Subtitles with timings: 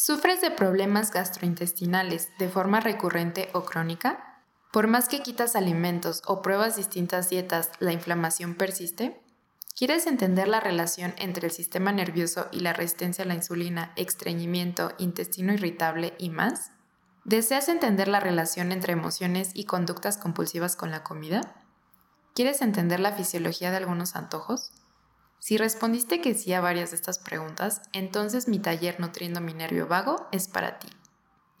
[0.00, 4.44] ¿Sufres de problemas gastrointestinales de forma recurrente o crónica?
[4.72, 9.20] Por más que quitas alimentos o pruebas distintas dietas, ¿la inflamación persiste?
[9.76, 14.92] ¿Quieres entender la relación entre el sistema nervioso y la resistencia a la insulina, estreñimiento,
[14.98, 16.70] intestino irritable y más?
[17.24, 21.40] ¿Deseas entender la relación entre emociones y conductas compulsivas con la comida?
[22.36, 24.70] ¿Quieres entender la fisiología de algunos antojos?
[25.38, 29.86] Si respondiste que sí a varias de estas preguntas, entonces mi taller Nutriendo mi Nervio
[29.86, 30.88] Vago es para ti.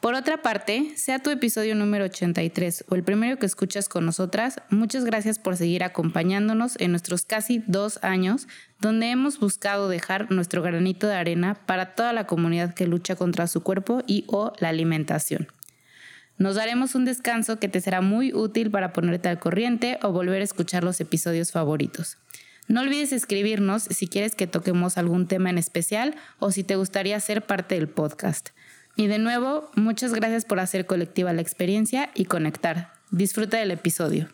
[0.02, 4.60] Por otra parte, sea tu episodio número 83 o el primero que escuchas con nosotras,
[4.70, 8.48] muchas gracias por seguir acompañándonos en nuestros casi dos años,
[8.80, 13.46] donde hemos buscado dejar nuestro granito de arena para toda la comunidad que lucha contra
[13.46, 15.48] su cuerpo y o la alimentación.
[16.42, 20.42] Nos daremos un descanso que te será muy útil para ponerte al corriente o volver
[20.42, 22.18] a escuchar los episodios favoritos.
[22.68, 27.20] No olvides escribirnos si quieres que toquemos algún tema en especial o si te gustaría
[27.20, 28.50] ser parte del podcast.
[28.96, 32.92] Y de nuevo, muchas gracias por hacer colectiva la experiencia y conectar.
[33.12, 34.28] Disfruta del episodio.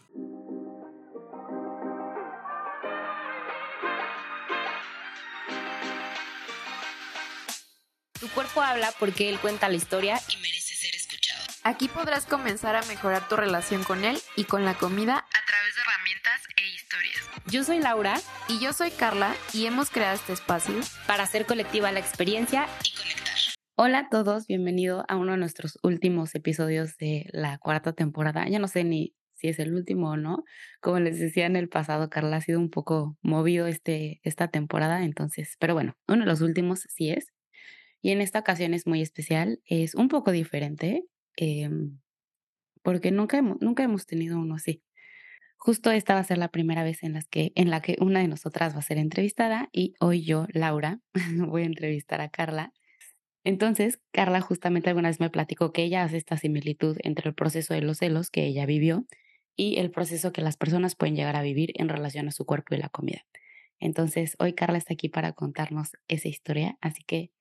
[8.18, 10.67] Tu cuerpo habla porque él cuenta la historia y merece.
[11.68, 15.76] Aquí podrás comenzar a mejorar tu relación con él y con la comida a través
[15.76, 17.44] de herramientas e historias.
[17.52, 18.16] Yo soy Laura
[18.48, 20.76] y yo soy Carla y hemos creado este espacio
[21.08, 23.36] para hacer colectiva la experiencia y conectar.
[23.76, 28.48] Hola a todos, bienvenido a uno de nuestros últimos episodios de la cuarta temporada.
[28.48, 30.46] Ya no sé ni si es el último o no.
[30.80, 35.04] Como les decía en el pasado, Carla ha sido un poco movido este, esta temporada,
[35.04, 37.34] entonces, pero bueno, uno de los últimos sí es.
[38.02, 41.04] Y en esta ocasión es muy especial, es un poco diferente,
[41.38, 42.00] em,
[42.84, 44.84] porque nunca hemos, nunca hemos tenido uno así.
[45.58, 48.20] Justo esta va a ser la primera vez en, las que, en la que una
[48.20, 51.00] de nosotras va a ser entrevistada y hoy yo, Laura,
[51.50, 52.74] voy a entrevistar a Carla
[53.48, 57.74] entonces, Carla justamente alguna vez me platicó que ella hace esta similitud entre el proceso
[57.74, 59.06] de los celos que ella vivió
[59.56, 62.76] y el proceso que las personas pueden llegar a vivir en relación a su cuerpo
[62.76, 63.26] y la comida.
[63.80, 67.32] Entonces, hoy Carla está aquí para contarnos esa historia, así que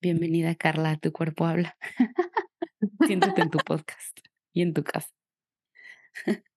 [0.00, 1.76] bienvenida Carla, tu cuerpo habla.
[3.06, 4.18] Siéntate en tu podcast
[4.52, 5.10] y en tu casa.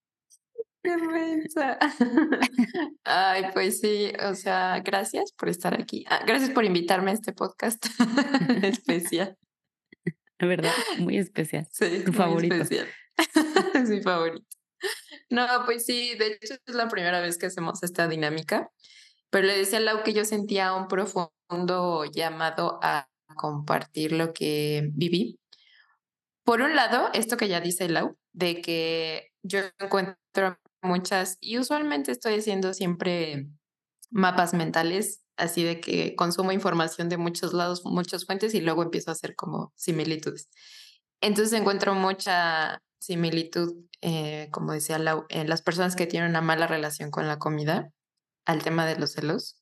[0.83, 1.79] Qué mensa.
[3.03, 6.06] Ay, pues sí, o sea, gracias por estar aquí.
[6.07, 7.83] Ah, gracias por invitarme a este podcast
[8.61, 9.35] especial.
[10.38, 11.67] De verdad, muy especial.
[11.72, 12.53] Sí, tu favorito.
[12.53, 12.88] Especial.
[13.73, 14.45] es mi favorito.
[15.31, 18.69] No, pues sí, de hecho es la primera vez que hacemos esta dinámica,
[19.31, 24.89] pero le decía a Lau que yo sentía un profundo llamado a compartir lo que
[24.94, 25.39] viví.
[26.45, 32.11] Por un lado, esto que ya dice Lau, de que yo encuentro muchas y usualmente
[32.11, 33.47] estoy haciendo siempre
[34.11, 39.09] mapas mentales, así de que consumo información de muchos lados, muchas fuentes y luego empiezo
[39.09, 40.50] a hacer como similitudes.
[41.19, 47.09] Entonces encuentro mucha similitud, eh, como decía en las personas que tienen una mala relación
[47.09, 47.89] con la comida,
[48.45, 49.59] al tema de los celos.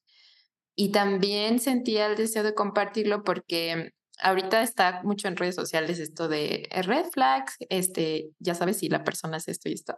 [0.75, 6.27] Y también sentía el deseo de compartirlo porque ahorita está mucho en redes sociales esto
[6.27, 9.97] de red flags, este, ya sabes si la persona hace esto y esto.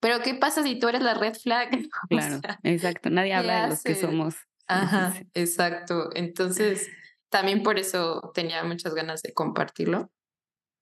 [0.00, 1.70] Pero ¿qué pasa si tú eres la red flag?
[2.10, 3.08] Claro, exacto.
[3.08, 4.34] Nadie habla de los que somos.
[4.66, 6.10] Ajá, exacto.
[6.14, 6.88] Entonces,
[7.30, 10.10] también por eso tenía muchas ganas de compartirlo.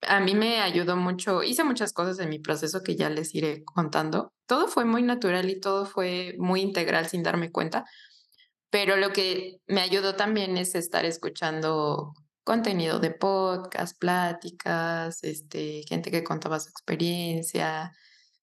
[0.02, 3.62] A mí me ayudó mucho, hice muchas cosas en mi proceso que ya les iré
[3.64, 4.32] contando.
[4.46, 7.84] Todo fue muy natural y todo fue muy integral sin darme cuenta.
[8.70, 12.14] Pero lo que me ayudó también es estar escuchando
[12.50, 17.92] contenido de podcast, pláticas, este, gente que contaba su experiencia,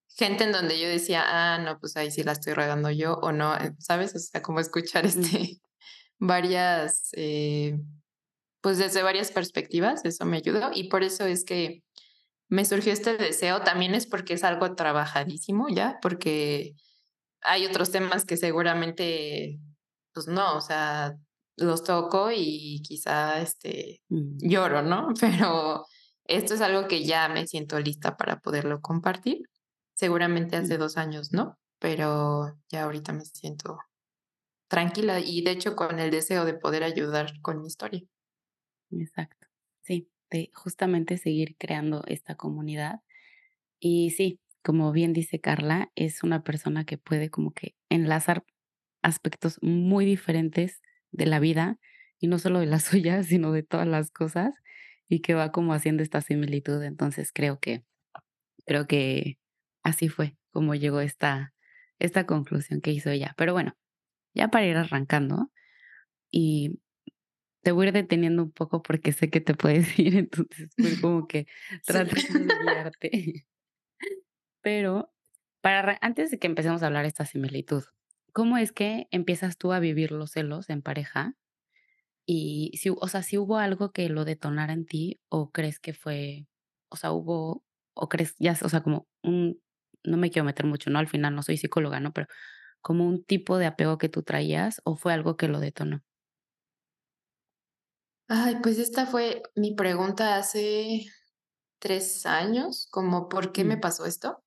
[0.08, 3.34] gente en donde yo decía, ah, no, pues ahí sí la estoy regando yo o
[3.34, 4.16] no, eh, ¿sabes?
[4.16, 5.60] O sea, como escuchar este,
[6.20, 7.78] varias, eh,
[8.62, 11.84] pues desde varias perspectivas, eso me ayudó y por eso es que
[12.48, 16.76] me surgió este deseo, también es porque es algo trabajadísimo ya, porque
[17.42, 19.60] hay otros temas que seguramente,
[20.14, 21.18] pues no, o sea,
[21.58, 24.38] los toco y quizá este mm.
[24.48, 25.10] lloro, ¿no?
[25.20, 25.86] Pero
[26.26, 29.42] esto es algo que ya me siento lista para poderlo compartir.
[29.96, 30.80] Seguramente hace mm.
[30.80, 31.58] dos años, ¿no?
[31.80, 33.78] Pero ya ahorita me siento
[34.68, 38.02] tranquila y de hecho con el deseo de poder ayudar con mi historia.
[38.92, 39.48] Exacto.
[39.82, 43.02] Sí, de justamente seguir creando esta comunidad.
[43.80, 48.44] Y sí, como bien dice Carla, es una persona que puede como que enlazar
[49.02, 50.82] aspectos muy diferentes
[51.18, 51.78] de la vida
[52.20, 54.56] y no solo de la suya, sino de todas las cosas
[55.10, 56.84] y que va como haciendo esta similitud.
[56.84, 57.84] Entonces creo que
[58.66, 59.40] creo que
[59.84, 61.54] así fue como llegó esta
[62.00, 63.34] esta conclusión que hizo ella.
[63.38, 63.76] Pero bueno,
[64.36, 65.52] ya para ir arrancando
[66.32, 66.80] y
[67.64, 70.92] te voy a ir deteniendo un poco porque sé que te puedes ir, entonces fue
[71.02, 71.48] como que
[71.86, 73.46] tratando de guiarte.
[74.62, 75.12] Pero
[75.62, 77.84] para antes de que empecemos a hablar de esta similitud,
[78.38, 81.34] ¿cómo es que empiezas tú a vivir los celos en pareja?
[82.28, 85.94] Y si, o sea, si hubo algo que lo detonara en ti o crees que
[85.96, 86.48] fue,
[86.90, 87.64] o sea, hubo,
[87.96, 89.60] o crees, ya, o sea, como un,
[90.04, 91.00] no me quiero meter mucho, ¿no?
[91.00, 92.14] Al final no soy psicóloga, ¿no?
[92.14, 92.28] Pero
[92.82, 96.04] como un tipo de apego que tú traías o fue algo que lo detonó.
[98.30, 101.06] Ay, pues esta fue mi pregunta hace
[101.80, 104.44] tres años, como ¿por qué me pasó esto?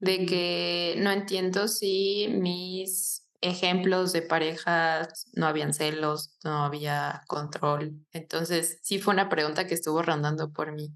[0.00, 8.04] De que no entiendo si mis ejemplos de parejas no habían celos, no había control.
[8.12, 10.92] Entonces, sí fue una pregunta que estuvo rondando por mí,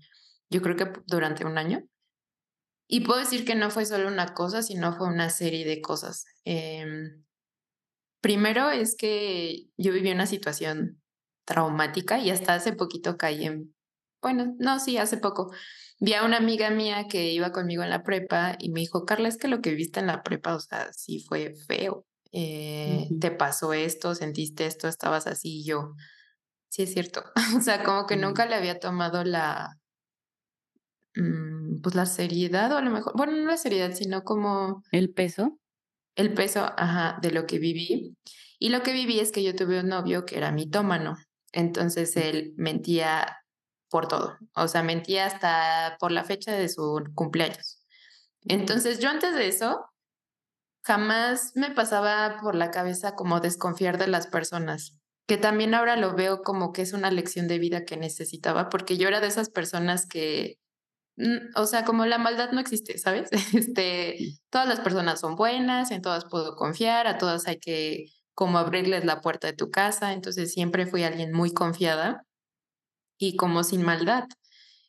[0.50, 1.84] yo creo que durante un año.
[2.88, 6.26] Y puedo decir que no fue solo una cosa, sino fue una serie de cosas.
[6.44, 7.24] Em,
[8.20, 11.00] primero es que yo viví una situación
[11.44, 13.74] traumática y hasta hace poquito caí en,
[14.20, 15.52] bueno, no, sí, hace poco
[16.02, 19.28] vi a una amiga mía que iba conmigo en la prepa y me dijo, Carla,
[19.28, 22.04] es que lo que viste en la prepa, o sea, sí fue feo.
[22.32, 25.94] Eh, te pasó esto, sentiste esto, estabas así y yo.
[26.68, 27.22] Sí, es cierto.
[27.56, 29.78] o sea, como que nunca le había tomado la,
[31.14, 34.82] mm, pues la seriedad o a lo mejor, bueno, no la seriedad, sino como...
[34.90, 35.60] El peso.
[36.16, 38.16] El peso, ajá, de lo que viví.
[38.58, 41.16] Y lo que viví es que yo tuve un novio que era mitómano.
[41.52, 43.41] Entonces él mentía
[43.92, 44.38] por todo.
[44.56, 47.78] O sea, mentía hasta por la fecha de su cumpleaños.
[48.46, 49.84] Entonces, yo antes de eso,
[50.82, 54.98] jamás me pasaba por la cabeza como desconfiar de las personas,
[55.28, 58.96] que también ahora lo veo como que es una lección de vida que necesitaba, porque
[58.96, 60.58] yo era de esas personas que,
[61.16, 63.30] mm, o sea, como la maldad no existe, ¿sabes?
[63.76, 64.16] Este,
[64.50, 69.04] todas las personas son buenas, en todas puedo confiar, a todas hay que como abrirles
[69.04, 72.26] la puerta de tu casa, entonces siempre fui alguien muy confiada
[73.22, 74.24] y como sin maldad.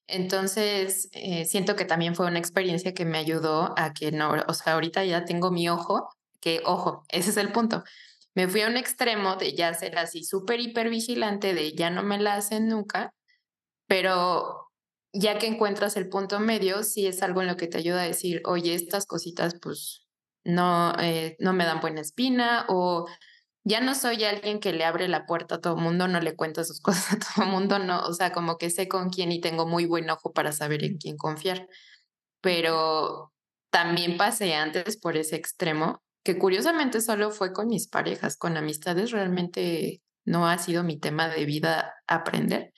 [0.07, 4.53] Entonces, eh, siento que también fue una experiencia que me ayudó a que no, o
[4.53, 6.09] sea, ahorita ya tengo mi ojo,
[6.41, 7.83] que ojo, ese es el punto.
[8.35, 12.03] Me fui a un extremo de ya ser así súper hiper vigilante, de ya no
[12.03, 13.13] me la hacen nunca,
[13.88, 14.69] pero
[15.13, 18.07] ya que encuentras el punto medio, sí es algo en lo que te ayuda a
[18.07, 20.07] decir, oye, estas cositas pues
[20.44, 23.07] no, eh, no me dan buena espina o
[23.63, 26.36] ya no soy alguien que le abre la puerta a todo el mundo, no le
[26.36, 29.31] cuento sus cosas a todo el mundo, no, o sea, como que sé con quién
[29.31, 31.68] y tengo muy buen ojo para saber en quién confiar.
[32.42, 33.33] Pero
[33.71, 39.12] también pasé antes por ese extremo, que curiosamente solo fue con mis parejas, con amistades
[39.12, 42.74] realmente no ha sido mi tema de vida aprender,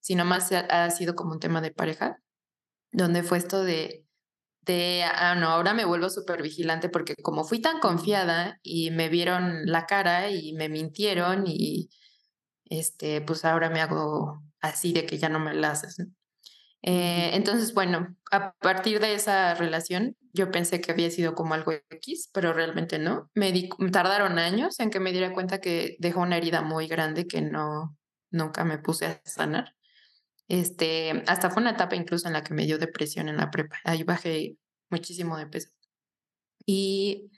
[0.00, 2.18] sino más ha sido como un tema de pareja,
[2.92, 4.07] donde fue esto de
[5.04, 9.66] ah, no, ahora me vuelvo súper vigilante porque como fui tan confiada y me vieron
[9.66, 11.90] la cara y me mintieron y
[12.66, 15.98] este, pues ahora me hago así de que ya no me la haces.
[16.82, 21.72] Eh, entonces, bueno, a partir de esa relación, yo pensé que había sido como algo
[21.90, 23.30] X, pero realmente no.
[23.34, 23.52] Me
[23.92, 27.96] tardaron años en que me diera cuenta que dejó una herida muy grande que no,
[28.30, 29.74] nunca me puse a sanar.
[30.48, 33.76] Este, hasta fue una etapa incluso en la que me dio depresión en la prepa.
[33.84, 34.56] Ahí bajé
[34.90, 35.70] muchísimo de peso.
[36.66, 37.30] Y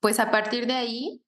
[0.00, 1.22] pues a partir de ahí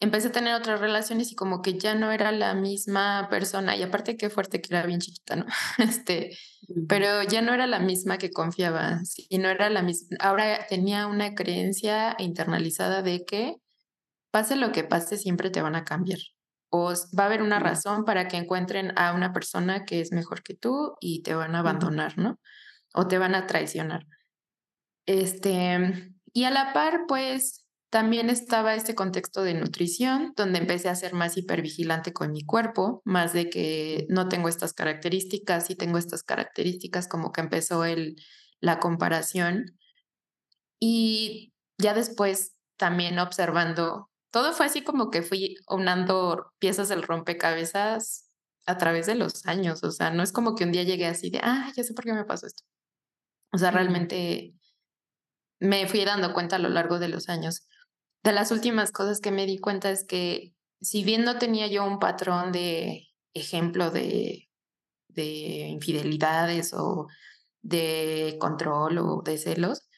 [0.00, 3.76] empecé a tener otras relaciones y como que ya no era la misma persona.
[3.76, 5.46] Y aparte qué fuerte que era bien chiquita, ¿no?
[5.78, 6.36] Este,
[6.88, 9.00] pero ya no era la misma que confiaba.
[9.28, 10.16] Y no era la misma.
[10.20, 13.56] Ahora tenía una creencia internalizada de que
[14.30, 16.18] pase lo que pase, siempre te van a cambiar
[16.74, 20.42] o va a haber una razón para que encuentren a una persona que es mejor
[20.42, 22.40] que tú y te van a abandonar, ¿no?
[22.94, 24.06] O te van a traicionar.
[25.04, 30.94] Este, y a la par, pues, también estaba este contexto de nutrición, donde empecé a
[30.94, 35.98] ser más hipervigilante con mi cuerpo, más de que no tengo estas características y tengo
[35.98, 38.16] estas características, como que empezó el,
[38.60, 39.78] la comparación.
[40.80, 48.28] Y ya después también observando, todo fue así como que fui unando piezas del rompecabezas
[48.66, 51.30] a través de los años, o sea, no es como que un día llegué así
[51.30, 52.64] de, ah, ya sé por qué me pasó esto.
[53.52, 54.54] O sea, realmente
[55.60, 57.66] me fui dando cuenta a lo largo de los años
[58.22, 61.84] de las últimas cosas que me di cuenta es que si bien no tenía yo
[61.84, 64.48] un patrón de ejemplo de,
[65.08, 65.24] de
[65.68, 67.08] infidelidades o
[67.62, 69.88] de control o de celos,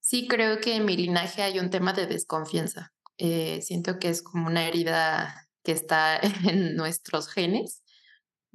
[0.00, 2.91] sí creo que en mi linaje hay un tema de desconfianza.
[3.18, 7.82] Eh, siento que es como una herida que está en nuestros genes,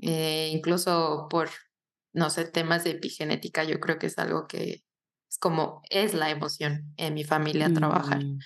[0.01, 1.49] eh, incluso por,
[2.13, 4.83] no sé, temas de epigenética, yo creo que es algo que
[5.29, 8.23] es como es la emoción en mi familia trabajar.
[8.23, 8.39] Mm.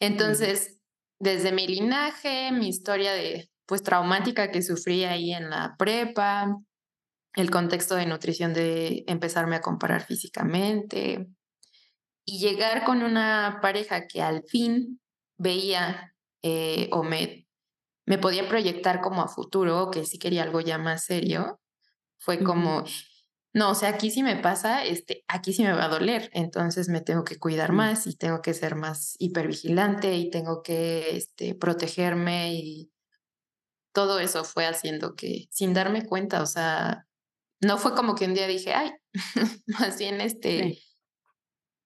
[0.00, 0.78] Entonces,
[1.18, 6.56] desde mi linaje, mi historia de pues traumática que sufrí ahí en la prepa,
[7.34, 11.26] el contexto de nutrición de empezarme a comparar físicamente
[12.24, 15.00] y llegar con una pareja que al fin
[15.38, 17.46] veía eh, o me,
[18.06, 21.60] me podía proyectar como a futuro, que sí quería algo ya más serio,
[22.18, 22.84] fue como,
[23.52, 26.88] no, o sea, aquí sí me pasa, este, aquí sí me va a doler, entonces
[26.88, 31.54] me tengo que cuidar más y tengo que ser más hipervigilante y tengo que este,
[31.54, 32.90] protegerme y
[33.92, 37.06] todo eso fue haciendo que, sin darme cuenta, o sea,
[37.60, 38.92] no fue como que un día dije, ay,
[39.66, 40.78] más bien este,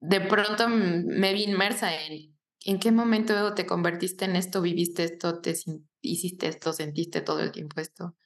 [0.00, 2.29] de pronto me vi inmersa en,
[2.64, 5.54] ¿en qué momento te convertiste en esto, viviste esto, te
[6.00, 8.16] hiciste esto, sentiste todo el tiempo esto?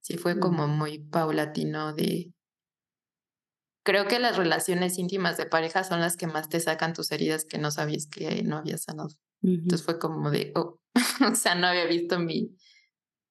[0.00, 2.32] Sí, fue como muy paulatino de
[3.82, 7.44] creo que las relaciones íntimas de pareja son las que más te sacan tus heridas
[7.44, 9.10] que no sabías que no habías sanado.
[9.42, 10.80] Entonces fue como de, oh,
[11.32, 12.56] o sea, no había visto mi,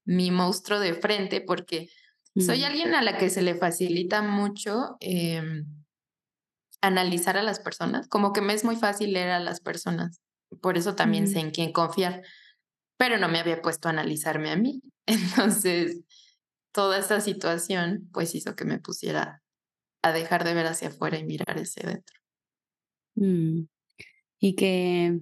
[0.05, 1.89] mi monstruo de frente porque
[2.35, 5.65] soy alguien a la que se le facilita mucho em,
[6.81, 10.21] analizar a las personas, como que me es muy fácil leer a las personas,
[10.61, 12.23] por eso también sé en quién confiar,
[12.97, 14.81] pero no me había puesto a analizarme a mí.
[15.05, 16.01] Entonces,
[16.71, 19.41] toda esa situación pues hizo que me pusiera
[20.01, 22.15] a dejar de ver hacia afuera y mirar hacia adentro.
[23.15, 23.67] Mm.
[24.39, 25.19] Y que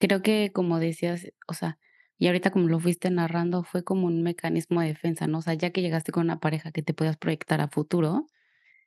[0.00, 1.78] creo que como decías, o sea,
[2.18, 5.38] y ahorita como lo fuiste narrando, fue como un mecanismo de defensa, ¿no?
[5.38, 8.26] O sea, ya que llegaste con una pareja que te podías proyectar a futuro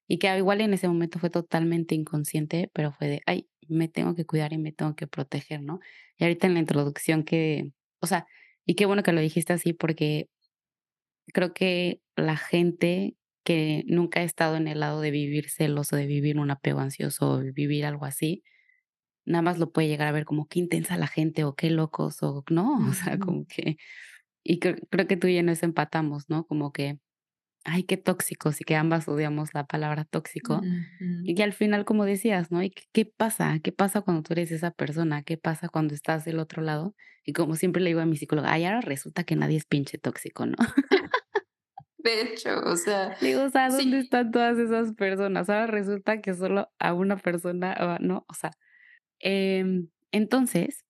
[0.08, 4.16] y que igual en ese momento fue totalmente inconsciente, pero fue de, ay, me tengo
[4.16, 5.80] que cuidar y me tengo que proteger, ¿no?
[6.18, 8.28] Y ahorita en la introducción que, o sea,
[8.66, 10.30] y qué bueno que lo dijiste así porque
[11.34, 15.96] creo que la gente que nunca ha estado en el lado de vivir celos o
[15.96, 18.44] de vivir un apego ansioso o de vivir algo así,
[19.25, 22.22] nada más lo puede llegar a ver como qué intensa la gente o qué locos
[22.24, 23.78] o no, o sea, como que,
[24.44, 26.46] y creo que tú y yo nos empatamos, ¿no?
[26.46, 27.00] Como que,
[27.63, 30.62] ay, qué tóxicos y que ambas odiamos la palabra tóxico.
[31.24, 32.63] Y que al final, como decías, ¿no?
[32.63, 33.60] ¿Y qué, pasa?
[33.63, 35.24] ¿Qué pasa cuando tú eres esa persona?
[35.24, 36.96] ¿Qué pasa cuando estás del otro lado?
[37.24, 39.98] Y como siempre le digo a mi psicóloga, ay, ahora resulta que nadie es pinche
[39.98, 40.56] tóxico, ¿no?
[42.03, 43.15] De hecho, o sea.
[43.22, 45.50] Digo, o sea, ¿dónde están todas esas personas?
[45.50, 48.25] Ahora resulta que solo a una persona, ¿no?
[48.27, 48.51] O sea,
[49.20, 50.84] em, entonces,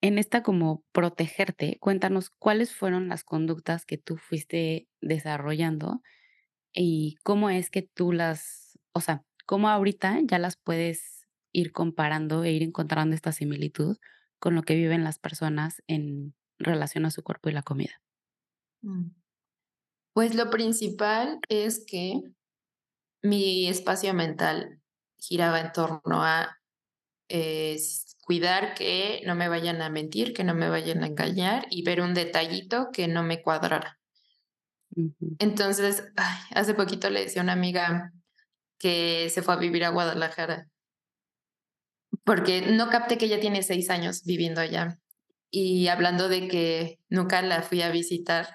[0.00, 6.02] en esta como protegerte, cuéntanos cuáles fueron las conductas que tú fuiste desarrollando
[6.72, 12.44] y cómo es que tú las, o sea, cómo ahorita ya las puedes ir comparando
[12.44, 13.96] e ir encontrando esta similitud
[14.38, 18.00] con lo que viven las personas en relación a su cuerpo y la comida.
[18.82, 19.10] Mm.
[20.12, 22.20] Pues lo principal es que
[23.22, 24.80] mi espacio mental
[25.16, 26.58] giraba en torno a
[27.28, 27.78] eh,
[28.28, 32.02] cuidar que no me vayan a mentir, que no me vayan a engañar y ver
[32.02, 33.98] un detallito que no me cuadrara.
[35.38, 36.04] Entonces,
[36.54, 38.12] hace poquito le decía a una amiga
[38.78, 40.68] que se fue a vivir a Guadalajara
[42.22, 44.98] porque no capté que ella tiene seis años viviendo allá.
[45.50, 48.48] Y hablando de que nunca la fui a visitar,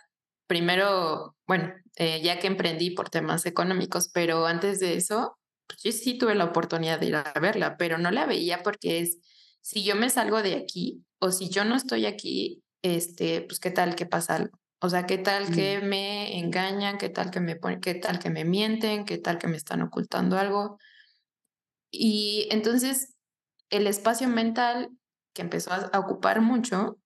[0.45, 5.91] primero, bueno, eh, ya que emprendí por temas económicos, pero antes de eso, pues yo
[5.91, 9.17] sí tuve la oportunidad de ir a verla, pero no la veía porque es,
[9.63, 13.71] si yo me salgo de aquí o si yo no estoy aquí, este, pues qué
[13.71, 14.59] tal que pasa algo.
[14.79, 15.85] O sea, qué tal que mm.
[15.85, 19.47] me engañan, qué tal que me ponen, qué tal que me mienten, qué tal que
[19.47, 20.77] me están ocultando algo.
[21.89, 23.15] Y entonces
[23.69, 24.89] el espacio mental
[25.33, 26.99] que empezó a ocupar mucho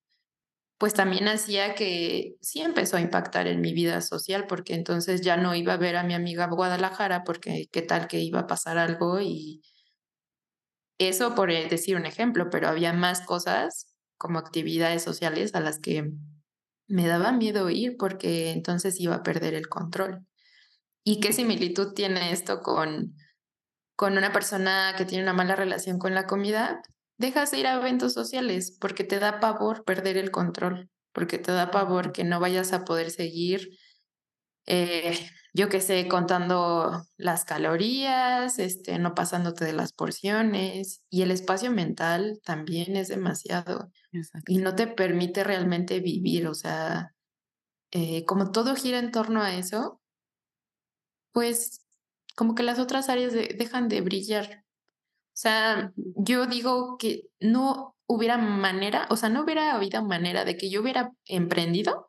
[0.78, 5.36] pues también hacía que sí empezó a impactar en mi vida social, porque entonces ya
[5.36, 8.78] no iba a ver a mi amiga Guadalajara, porque qué tal que iba a pasar
[8.78, 9.60] algo y,
[10.98, 16.10] eso por decir un ejemplo, pero había más cosas como actividades sociales a las que
[16.88, 20.26] me daba miedo ir porque entonces iba a perder el control.
[21.04, 23.14] ¿Y qué similitud tiene esto con,
[23.94, 26.82] con una persona que tiene una mala relación con la comida?
[27.16, 31.52] Dejas de ir a eventos sociales porque te da pavor perder el control, porque te
[31.52, 33.70] da pavor que no vayas a poder seguir
[34.68, 35.18] eh,
[35.54, 41.02] yo qué sé, contando las calorías, este, no pasándote de las porciones.
[41.10, 43.90] Y el espacio mental también es demasiado.
[44.46, 46.46] Y no te permite realmente vivir.
[46.48, 47.14] O sea,
[47.92, 50.00] eh, como todo gira en torno a eso,
[51.32, 51.84] pues
[52.36, 54.64] como que las otras áreas dejan de brillar.
[55.28, 60.56] O sea, yo digo que no hubiera manera, o sea, no hubiera habido manera de
[60.56, 62.08] que yo hubiera emprendido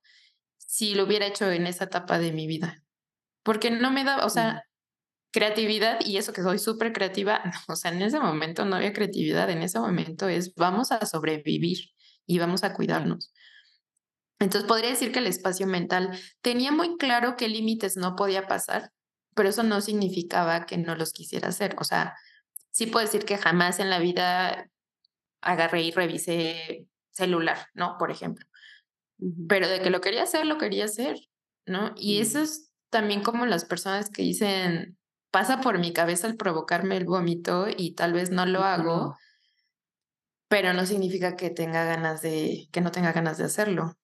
[0.69, 2.83] si lo hubiera hecho en esa etapa de mi vida.
[3.41, 4.65] Porque no me da, o sea,
[5.31, 9.49] creatividad y eso que soy súper creativa, o sea, en ese momento no había creatividad,
[9.49, 11.89] en ese momento es vamos a sobrevivir
[12.27, 13.33] y vamos a cuidarnos.
[14.37, 16.11] Entonces podría decir que el espacio mental
[16.41, 18.91] tenía muy claro qué límites no podía pasar,
[19.33, 21.75] pero eso no significaba que no los quisiera hacer.
[21.79, 22.15] O sea,
[22.69, 24.69] sí puedo decir que jamás en la vida
[25.41, 27.97] agarré y revisé celular, ¿no?
[27.97, 28.45] Por ejemplo.
[29.47, 31.19] Pero de que lo quería hacer, lo quería hacer,
[31.65, 31.93] ¿no?
[31.97, 34.97] Y eso es también como las personas que dicen,
[35.31, 39.17] pasa por mi cabeza el provocarme el vómito y tal vez no lo hago,
[40.47, 43.95] pero no significa que tenga ganas de, que no tenga ganas de hacerlo.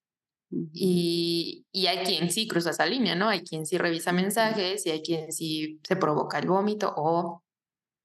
[0.73, 3.27] Y, y, hay quien sí cruza esa línea, ¿no?
[3.27, 7.43] Hay quien sí revisa mensajes y hay quien sí se provoca el vómito o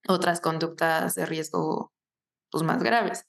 [0.08, 1.92] otras conductas de riesgo
[2.50, 3.26] pues, más graves.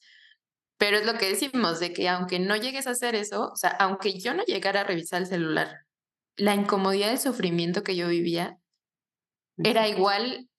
[0.82, 3.70] Pero es lo que decimos, de que aunque no llegues a hacer eso, o sea,
[3.70, 5.86] aunque yo no llegara a revisar el celular,
[6.38, 8.58] la incomodidad del sufrimiento que yo vivía
[9.58, 10.50] era igual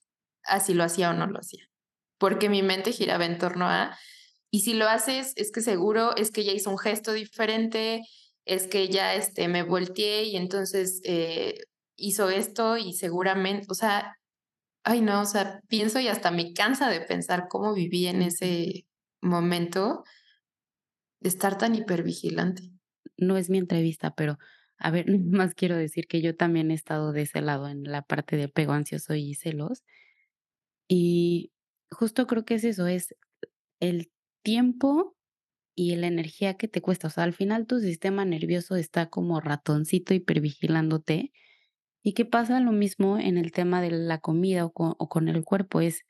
[0.45, 1.69] a si lo hacía o no lo hacía.
[2.19, 3.99] Porque mi mente giraba en torno a,
[4.53, 8.03] y si lo haces, es que seguro es que ya hizo un gesto diferente,
[8.45, 11.65] es que ya este, me volteé y entonces eh,
[11.97, 14.21] hizo esto y seguramente, o sea,
[14.85, 18.87] ay no, o sea, pienso y hasta me cansa de pensar cómo viví en ese
[19.23, 20.05] momento
[21.21, 22.71] estar tan hipervigilante.
[23.17, 24.39] No es mi entrevista, pero
[24.79, 28.03] a ver, más quiero decir que yo también he estado de ese lado en la
[28.03, 29.85] parte de apego ansioso y celos.
[30.89, 31.53] Y
[31.91, 33.15] justo creo que es eso, es
[33.81, 34.11] el
[34.43, 35.17] tiempo
[35.75, 37.09] y la energía que te cuesta.
[37.09, 41.33] O sea, al final tu sistema nervioso está como ratoncito hipervigilándote.
[42.03, 45.29] ¿Y qué pasa lo mismo en el tema de la comida o con, o con
[45.29, 45.81] el cuerpo?
[45.81, 46.05] Es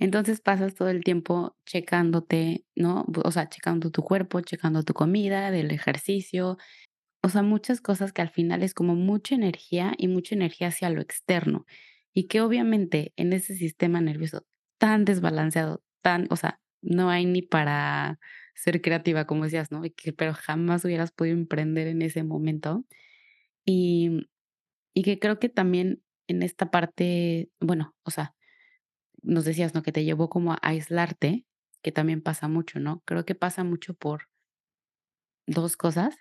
[0.00, 3.04] entonces pasas todo el tiempo checándote, ¿no?
[3.22, 6.56] O sea, checando tu cuerpo, checando tu comida, del ejercicio.
[7.22, 10.88] O sea, muchas cosas que al final es como mucha energía y mucha energía hacia
[10.88, 11.66] lo externo.
[12.14, 14.46] Y que obviamente en ese sistema nervioso
[14.78, 18.18] tan desbalanceado, tan, o sea, no hay ni para
[18.54, 19.82] ser creativa, como decías, ¿no?
[20.16, 22.86] pero jamás hubieras podido emprender en ese momento.
[23.66, 24.28] Y,
[24.94, 28.34] y que creo que también en esta parte, bueno, o sea,
[29.22, 29.82] nos decías, ¿no?
[29.82, 31.46] Que te llevó como a aislarte,
[31.82, 33.02] que también pasa mucho, ¿no?
[33.06, 34.28] Creo que pasa mucho por
[35.46, 36.16] dos cosas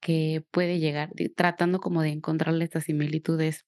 [0.00, 3.66] que puede llegar, tratando como de encontrarle estas similitudes,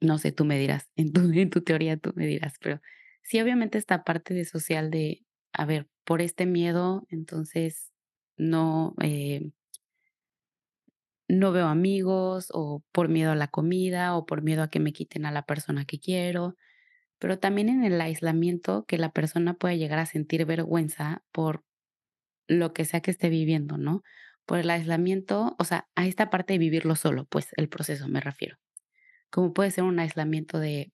[0.00, 2.80] no sé, tú me dirás, en tu, en tu teoría tú me dirás, pero
[3.22, 7.92] sí, obviamente esta parte de social de, a ver, por este miedo, entonces
[8.36, 9.50] no, eh,
[11.28, 14.92] no veo amigos o por miedo a la comida o por miedo a que me
[14.92, 16.56] quiten a la persona que quiero
[17.22, 21.62] pero también en el aislamiento que la persona puede llegar a sentir vergüenza por
[22.48, 24.02] lo que sea que esté viviendo, ¿no?
[24.44, 28.20] Por el aislamiento, o sea, a esta parte de vivirlo solo, pues el proceso me
[28.20, 28.56] refiero.
[29.30, 30.92] Como puede ser un aislamiento de,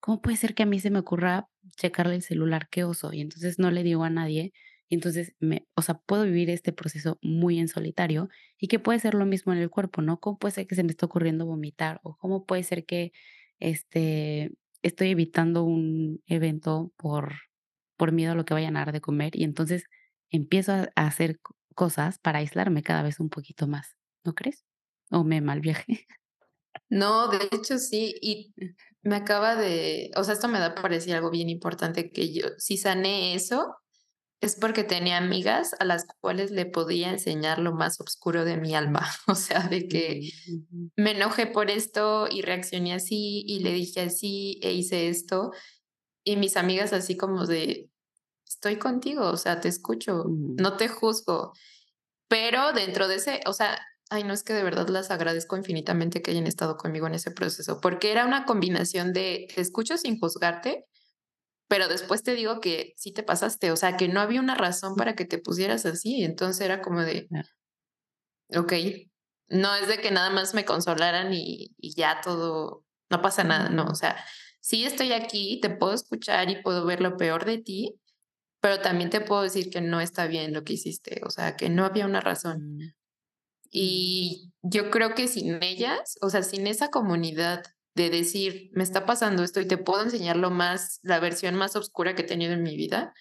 [0.00, 2.66] ¿cómo puede ser que a mí se me ocurra checarle el celular?
[2.68, 3.12] ¿Qué oso?
[3.12, 4.52] Y entonces no le digo a nadie.
[4.88, 5.36] Y entonces,
[5.76, 8.28] o sea, puedo vivir este proceso muy en solitario
[8.58, 10.18] y que puede ser lo mismo en el cuerpo, ¿no?
[10.18, 12.00] ¿Cómo puede ser que se me esté ocurriendo vomitar?
[12.02, 13.12] ¿O cómo puede ser que,
[13.60, 14.50] este,
[14.82, 17.34] estoy evitando un evento por,
[17.96, 19.84] por miedo a lo que vayan a dar de comer y entonces
[20.30, 21.40] empiezo a, hacer
[21.74, 24.64] cosas para aislarme cada vez un poquito más, ¿no crees?
[25.10, 26.06] ¿O me mal viaje?
[26.88, 28.54] No, de hecho sí, y
[29.02, 32.46] me acaba de, o sea, esto me da para decir algo bien importante, que yo
[32.58, 33.76] si sané eso,
[34.40, 38.74] es porque tenía amigas a las cuales le podía enseñar lo más oscuro de mi
[38.74, 39.06] alma.
[39.26, 40.30] O sea, de que
[40.96, 45.52] me enojé por esto y reaccioné así y le dije así e hice esto.
[46.24, 47.90] Y mis amigas así como de,
[48.46, 51.52] estoy contigo, o sea, te escucho, no te juzgo.
[52.28, 53.78] Pero dentro de ese, o sea,
[54.10, 57.30] ay, no es que de verdad las agradezco infinitamente que hayan estado conmigo en ese
[57.30, 60.86] proceso, porque era una combinación de te escucho sin juzgarte,
[61.70, 64.96] pero después te digo que sí te pasaste, o sea, que no había una razón
[64.96, 67.28] para que te pusieras así, entonces era como de,
[68.56, 68.72] ok,
[69.46, 73.68] no es de que nada más me consolaran y, y ya todo, no pasa nada,
[73.68, 74.16] no, o sea,
[74.58, 78.00] sí estoy aquí, te puedo escuchar y puedo ver lo peor de ti,
[78.60, 81.68] pero también te puedo decir que no está bien lo que hiciste, o sea, que
[81.68, 82.78] no había una razón.
[82.78, 82.94] Mm.
[83.70, 87.62] Y yo creo que sin ellas, o sea, sin esa comunidad
[87.94, 91.76] de decir, me está pasando esto y te puedo enseñar lo más, la versión más
[91.76, 93.12] oscura que he tenido en mi vida,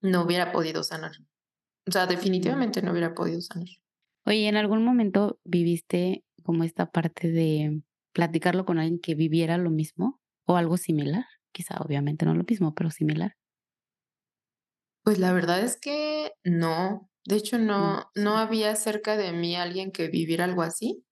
[0.00, 1.12] no hubiera podido sanar.
[1.86, 3.68] O sea, definitivamente no hubiera podido sanar.
[4.26, 9.70] Oye, ¿en algún momento viviste como esta parte de platicarlo con alguien que viviera lo
[9.70, 11.24] mismo o algo similar?
[11.52, 13.36] Quizá obviamente no lo mismo, pero similar.
[15.02, 17.10] Pues la verdad es que no.
[17.24, 21.04] De hecho, no, no había cerca de mí alguien que viviera algo así.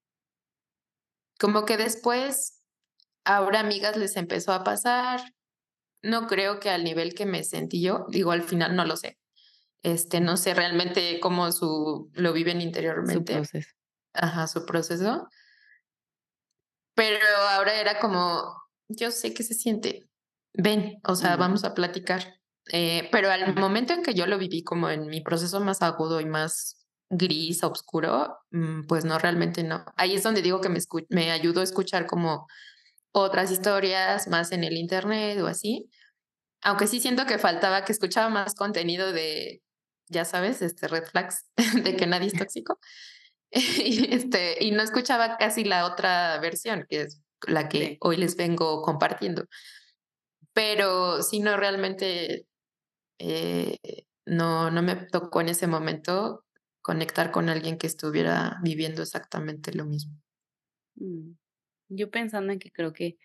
[1.40, 2.62] Como que después,
[3.24, 5.20] ahora amigas les empezó a pasar.
[6.02, 9.18] No creo que al nivel que me sentí yo, digo, al final no lo sé.
[9.82, 13.32] Este, no sé realmente cómo su, lo viven interiormente.
[13.32, 13.70] Su proceso.
[14.12, 15.28] Ajá, su proceso.
[16.94, 18.54] Pero ahora era como,
[18.88, 20.10] yo sé que se siente.
[20.52, 22.34] Ven, o sea, vamos a platicar.
[22.70, 26.20] Eh, pero al momento en que yo lo viví como en mi proceso más agudo
[26.20, 26.79] y más
[27.10, 29.84] gris, oscuro, mm, pues no, realmente no.
[29.96, 32.46] Ahí es donde digo que me, me ayudó a escuchar como
[33.12, 35.90] otras historias más en el internet o así.
[36.62, 39.62] Aunque sí siento que faltaba que escuchaba más contenido de,
[40.08, 41.46] ya sabes, este red flags,
[41.84, 42.78] de que nadie es tóxico.
[43.52, 48.36] y, este, y no escuchaba casi la otra versión, que es la que hoy les
[48.36, 49.46] vengo compartiendo.
[50.52, 52.46] Pero si no, realmente
[53.18, 53.76] eh,
[54.26, 56.44] no, no me tocó en ese momento
[56.90, 60.20] conectar con alguien que estuviera viviendo exactamente lo mismo.
[60.96, 61.34] Mm,
[61.88, 63.16] yo pensando en que creo que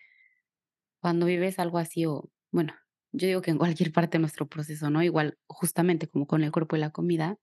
[1.00, 2.74] cuando vives algo así, o bueno,
[3.10, 5.02] yo digo que en cualquier parte de nuestro proceso, ¿no?
[5.02, 7.38] Igual, justamente como con el cuerpo y la comida,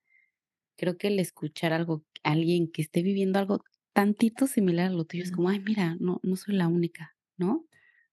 [0.77, 5.23] creo que el escuchar algo, alguien que esté viviendo algo tantito similar a lo tuyo,
[5.23, 7.65] es como, ay, mira, no, no soy la única, ¿no?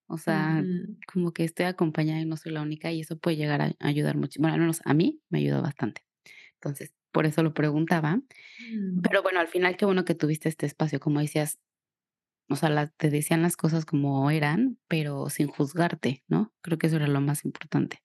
[0.08, 0.64] O sea,
[1.12, 4.16] como que estoy acompañada y no soy la única y eso puede llegar a ayudar
[4.16, 4.40] mucho.
[4.40, 6.02] Bueno, al menos a mí me ayudó bastante.
[6.54, 8.16] Entonces, por eso lo preguntaba.
[8.16, 9.00] Mm.
[9.02, 11.58] Pero bueno, al final qué bueno que tuviste este espacio, como decías,
[12.48, 16.52] o sea, te decían las cosas como eran, pero sin juzgarte, ¿no?
[16.62, 18.02] Creo que eso era lo más importante,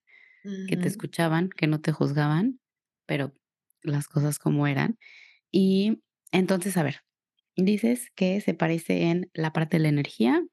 [0.67, 2.59] que te escuchaban, que no te juzgaban,
[3.07, 3.33] pero
[3.81, 4.99] las cosas como eran.
[5.51, 7.01] Y entonces, a ver,
[7.55, 10.45] dices que se parece en la parte de la energía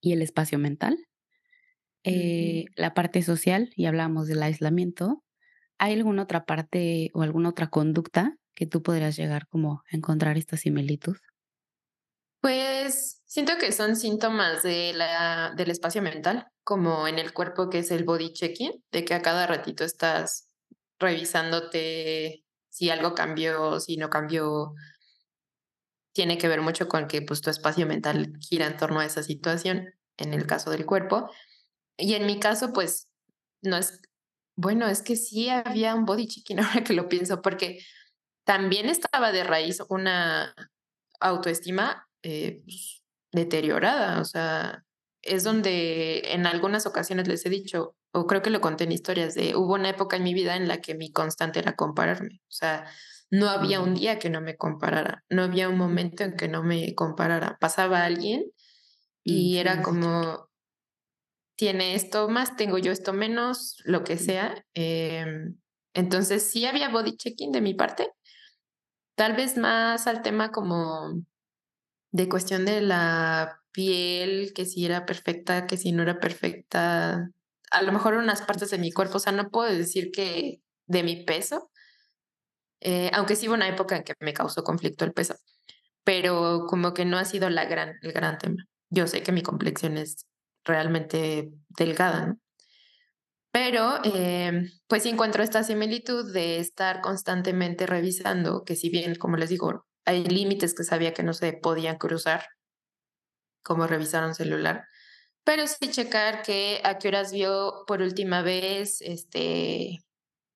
[0.00, 0.98] y el espacio mental,
[2.02, 5.22] eh, la parte social, y hablamos del aislamiento,
[5.82, 10.38] ¿Hay alguna otra parte o alguna otra conducta que tú podrías llegar como a encontrar
[10.38, 11.16] esta similitud?
[12.40, 17.80] Pues siento que son síntomas de la, del espacio mental, como en el cuerpo que
[17.80, 20.46] es el body checking, de que a cada ratito estás
[21.00, 24.74] revisándote si algo cambió, si no cambió.
[26.12, 29.24] Tiene que ver mucho con que pues, tu espacio mental gira en torno a esa
[29.24, 31.28] situación, en el caso del cuerpo.
[31.96, 33.08] Y en mi caso, pues
[33.62, 34.00] no es
[34.62, 37.80] bueno, es que sí había un body checking ahora que lo pienso, porque
[38.44, 40.54] también estaba de raíz una
[41.20, 44.20] autoestima eh, pues, deteriorada.
[44.20, 44.84] O sea,
[45.22, 49.34] es donde en algunas ocasiones les he dicho, o creo que lo conté en historias,
[49.34, 52.40] de hubo una época en mi vida en la que mi constante era compararme.
[52.44, 52.86] O sea,
[53.30, 56.62] no había un día que no me comparara, no había un momento en que no
[56.62, 57.56] me comparara.
[57.60, 58.44] Pasaba alguien
[59.24, 60.50] y era como,
[61.62, 64.64] tiene esto más, tengo yo esto menos, lo que sea.
[64.74, 65.60] Em,
[65.94, 68.10] entonces sí había body checking de mi parte,
[69.14, 71.22] tal vez más al tema como
[72.10, 77.30] de cuestión de la piel, que si era perfecta, que si no era perfecta,
[77.70, 81.04] a lo mejor unas partes de mi cuerpo, o sea, no puedo decir que de
[81.04, 81.70] mi peso,
[82.80, 85.36] eh, aunque sí hubo una época en que me causó conflicto el peso,
[86.02, 88.64] pero como que no ha sido la gran, el gran tema.
[88.90, 90.26] Yo sé que mi complexión es
[90.64, 92.38] realmente delgada, ¿no?
[93.52, 99.50] Pero eh, pues encuentro esta similitud de estar constantemente revisando, que si bien, como les
[99.50, 102.46] digo, hay límites que sabía que no se podían cruzar,
[103.62, 104.86] como revisar un celular,
[105.44, 109.98] pero sí checar que a qué horas vio por última vez este,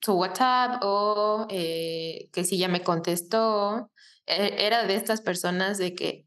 [0.00, 3.90] su WhatsApp o eh, que si ya me contestó.
[4.26, 6.26] E-, era de estas personas de que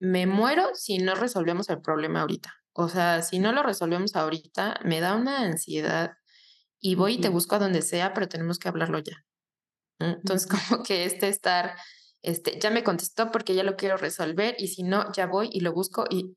[0.00, 2.59] me muero si no resolvemos el problema ahorita.
[2.80, 6.12] O sea, si no lo resolvemos ahorita, me da una ansiedad
[6.80, 9.22] y voy y te busco a donde sea, pero tenemos que hablarlo ya.
[9.98, 11.76] Entonces, como que este estar,
[12.22, 15.60] este, ya me contestó porque ya lo quiero resolver y si no, ya voy y
[15.60, 16.34] lo busco y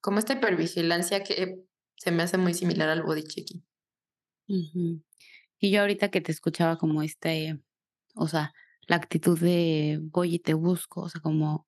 [0.00, 1.64] como esta hipervigilancia que
[1.96, 3.66] se me hace muy similar al body checking.
[4.46, 7.60] Y yo ahorita que te escuchaba como este,
[8.14, 8.52] o sea,
[8.86, 11.66] la actitud de voy y te busco, o sea, como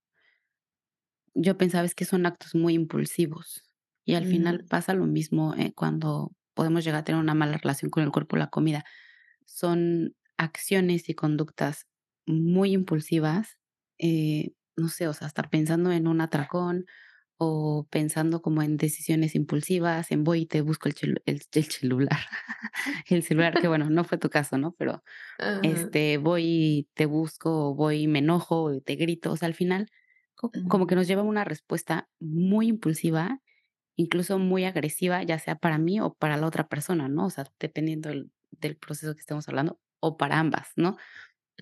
[1.34, 3.64] yo pensaba es que son actos muy impulsivos
[4.10, 7.90] y al final pasa lo mismo eh, cuando podemos llegar a tener una mala relación
[7.90, 8.84] con el cuerpo o la comida.
[9.46, 11.86] Son acciones y conductas
[12.26, 13.56] muy impulsivas,
[13.98, 16.86] eh, no sé, o sea, estar pensando en un atracón
[17.36, 22.18] o pensando como en decisiones impulsivas, en voy y te busco el, el, celular,
[23.08, 24.72] el celular, que bueno, no fue tu caso, ¿no?
[24.72, 25.04] Pero
[25.62, 29.86] este, voy y te busco, voy y me enojo, te grito, o sea, al final
[30.68, 33.40] como que nos lleva a una respuesta muy impulsiva,
[33.96, 37.26] incluso muy agresiva, ya sea para mí o para la otra persona, ¿no?
[37.26, 40.96] O sea, dependiendo del, del proceso que estemos hablando, o para ambas, ¿no?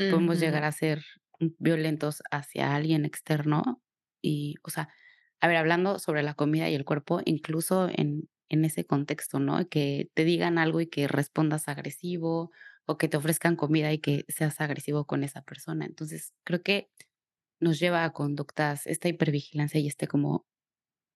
[0.09, 1.05] Podemos llegar a ser
[1.59, 3.83] violentos hacia alguien externo
[4.23, 4.88] y, o sea,
[5.41, 9.69] a ver, hablando sobre la comida y el cuerpo, incluso en, en ese contexto, ¿no?
[9.69, 12.51] Que te digan algo y que respondas agresivo
[12.87, 15.85] o que te ofrezcan comida y que seas agresivo con esa persona.
[15.87, 16.91] Entonces, creo que
[17.61, 20.47] nos lleva a conductas, esta hipervigilancia y este como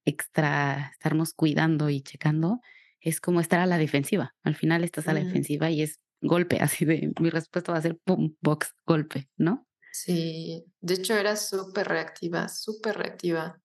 [0.05, 2.61] extra, estarnos cuidando y checando,
[3.01, 4.35] es como estar a la defensiva.
[4.43, 7.83] Al final estás a la defensiva y es golpe, así de mi respuesta va a
[7.83, 9.67] ser pum, box, golpe, ¿no?
[9.93, 13.61] Sí, de hecho era súper reactiva, súper reactiva.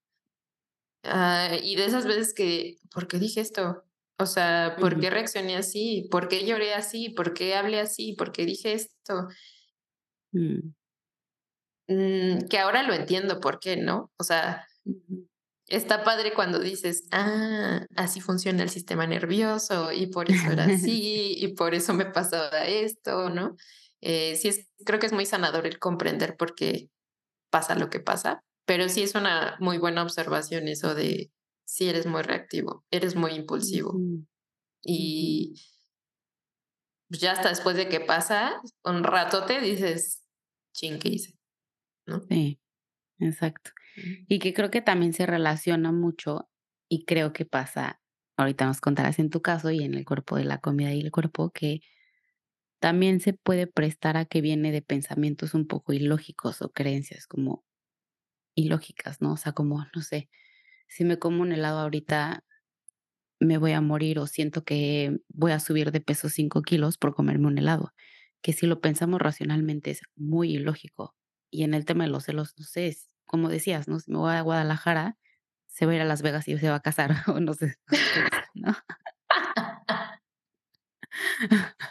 [1.04, 3.86] Ah, y de esas veces que, ¿por qué dije esto?
[4.20, 6.08] O sea, ¿por qué reaccioné así?
[6.12, 7.10] ¿Por qué lloré así?
[7.10, 8.14] ¿Por qué hablé así?
[8.14, 9.28] ¿Por qué dije esto?
[10.32, 10.74] Mm.
[11.88, 14.12] Mm, que ahora lo entiendo por qué, ¿no?
[14.18, 14.68] O sea,
[15.68, 21.36] está padre cuando dices, ah, así funciona el sistema nervioso y por eso era así
[21.38, 23.56] y por eso me pasaba esto, ¿no?
[24.02, 26.90] Eh, sí, es, creo que es muy sanador el comprender por qué
[27.50, 31.32] pasa lo que pasa, pero sí es una muy buena observación eso de
[31.66, 34.00] si eres muy reactivo, eres muy impulsivo.
[34.84, 35.62] Y
[37.10, 40.24] ya hasta después de que pasa, un rato te dices,
[40.74, 41.34] ching, ¿qué hice?
[42.30, 42.60] Sí,
[43.20, 43.72] exacto.
[44.28, 46.50] Y que creo que también se relaciona mucho
[46.90, 48.02] y creo que pasa,
[48.38, 51.12] ahorita nos contarás en tu caso y en el cuerpo de la comida y el
[51.12, 51.82] cuerpo, que
[52.80, 57.66] también se puede prestar a que viene de pensamientos un poco ilógicos o creencias como
[58.56, 59.34] ilógicas, ¿no?
[59.34, 60.30] O sea, como, no sé,
[60.88, 62.46] si me como un helado ahorita,
[63.40, 67.14] me voy a morir o siento que voy a subir de peso 5 kilos por
[67.16, 67.94] comerme un helado,
[68.42, 71.16] que si lo pensamos racionalmente es muy ilógico.
[71.52, 74.00] Y en el tema de los celos, no sé, como decías, ¿no?
[74.00, 75.18] Si me voy a Guadalajara,
[75.68, 77.76] se va a ir a Las Vegas y se va a casar, o no sé,
[78.56, 78.76] ¿no?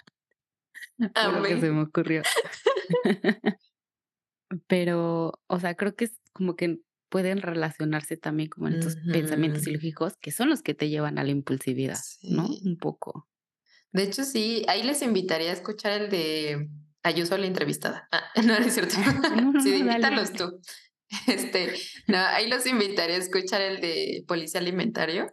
[0.99, 2.23] lo que se me ocurrió.
[4.67, 9.67] Pero, o sea, creo que es como que pueden relacionarse también como en estos pensamientos
[9.67, 12.47] ilógicos que son los que te llevan a la impulsividad, ¿no?
[12.47, 13.29] Un poco.
[13.93, 16.69] De hecho, sí, ahí les invitaría a escuchar el de
[17.03, 18.09] Ayuso la entrevistada.
[18.11, 18.97] Ah, no, es cierto.
[19.63, 20.61] sí, invítalos tú.
[21.27, 21.73] Este,
[22.09, 25.33] no, ahí los invitaría a escuchar el de policía alimentario,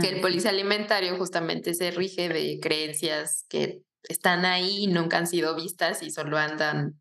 [0.00, 5.26] que el policía alimentario justamente se rige de creencias que están ahí y nunca han
[5.26, 6.98] sido vistas y solo andan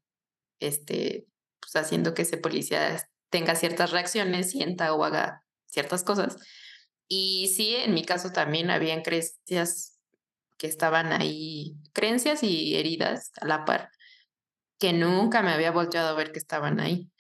[0.60, 1.26] este,
[1.62, 6.38] pues, haciendo que ese policía tenga ciertas reacciones, sienta o haga ciertas cosas.
[7.08, 9.98] Y sí, en mi caso también habían creencias
[10.58, 13.90] que estaban ahí, creencias y heridas a la par,
[14.80, 17.11] que nunca me había volteado a ver que estaban ahí.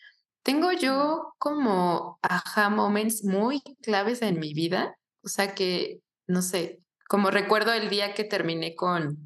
[0.43, 6.80] Tengo yo como aha moments muy claves en mi vida, o sea que, no sé,
[7.08, 9.17] como recuerdo el día que terminé con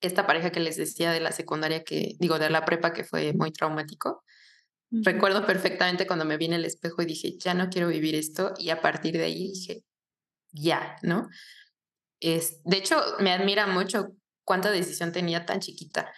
[0.00, 3.32] esta pareja que les decía de la secundaria que, digo, de la prepa que fue
[3.32, 4.22] muy traumático.
[4.90, 8.52] Recuerdo perfectamente cuando me vi en el espejo y dije, ya no quiero vivir esto
[8.58, 9.82] y a partir de ahí dije,
[10.52, 11.28] ya, ¿no?
[12.20, 14.08] Es, de hecho, me admira mucho
[14.44, 16.12] cuánta decisión tenía tan chiquita,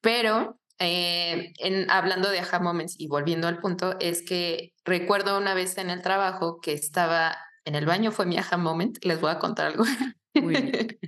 [0.00, 5.54] pero eh, en, hablando de aha moments y volviendo al punto, es que recuerdo una
[5.54, 9.30] vez en el trabajo que estaba en el baño, fue mi aha moment, les voy
[9.30, 9.84] a contar algo
[10.34, 10.98] muy,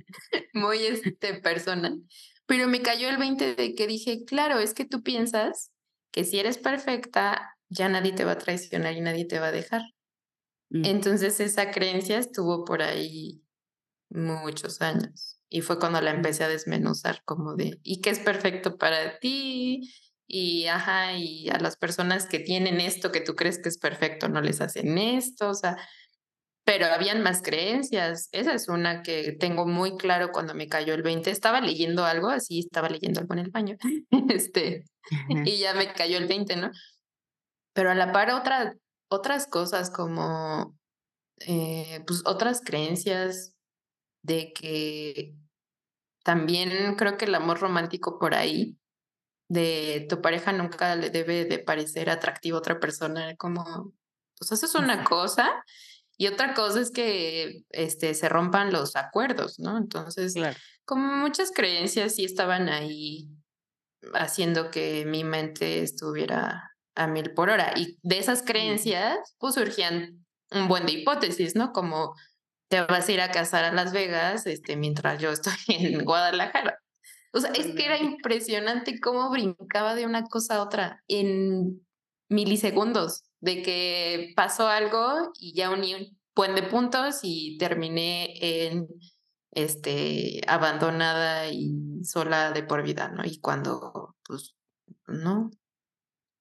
[0.53, 2.01] muy este, personal,
[2.45, 5.71] pero me cayó el 20 de que dije, claro, es que tú piensas
[6.11, 9.51] que si eres perfecta, ya nadie te va a traicionar y nadie te va a
[9.51, 9.81] dejar.
[10.69, 10.85] Mm.
[10.85, 13.41] Entonces esa creencia estuvo por ahí
[14.09, 15.34] muchos años.
[15.55, 19.89] Y fue cuando la empecé a desmenuzar, como de, ¿y qué es perfecto para ti?
[20.27, 24.27] Y, ajá, y a las personas que tienen esto que tú crees que es perfecto,
[24.27, 25.77] no les hacen esto, o sea,
[26.65, 28.27] pero habían más creencias.
[28.33, 31.31] Esa es una que tengo muy claro cuando me cayó el 20.
[31.31, 33.77] Estaba leyendo algo, así estaba leyendo algo en el baño,
[34.27, 34.83] este,
[35.45, 36.71] y ya me cayó el 20, ¿no?
[37.71, 38.75] Pero a la par otra,
[39.07, 40.75] otras cosas como,
[41.47, 43.53] eh, pues otras creencias
[44.21, 45.33] de que
[46.25, 48.75] también creo que el amor romántico por ahí,
[49.47, 53.93] de tu pareja nunca le debe de parecer atractivo a otra persona, como,
[54.39, 55.63] pues eso es una cosa,
[56.17, 59.77] y otra cosa es que este, se rompan los acuerdos, ¿no?
[59.77, 60.33] Entonces,
[60.83, 63.29] como muchas creencias sí estaban ahí
[64.15, 67.73] haciendo que mi mente estuviera a mil por hora.
[67.75, 71.71] Y de esas creencias, pues surgían un buen de hipótesis, ¿no?
[71.71, 72.15] Como
[72.67, 76.79] te vas a ir a casar a Las Vegas este, mientras yo estoy en Guadalajara.
[77.33, 81.85] O sea, es que era impresionante cómo brincaba de una cosa a otra en
[82.29, 88.33] milisegundos, de que pasó algo y ya uní un buen de puntos y terminé
[88.65, 88.87] en
[89.51, 93.25] este abandonada y sola de por vida, ¿no?
[93.25, 94.55] Y cuando pues
[95.07, 95.51] no,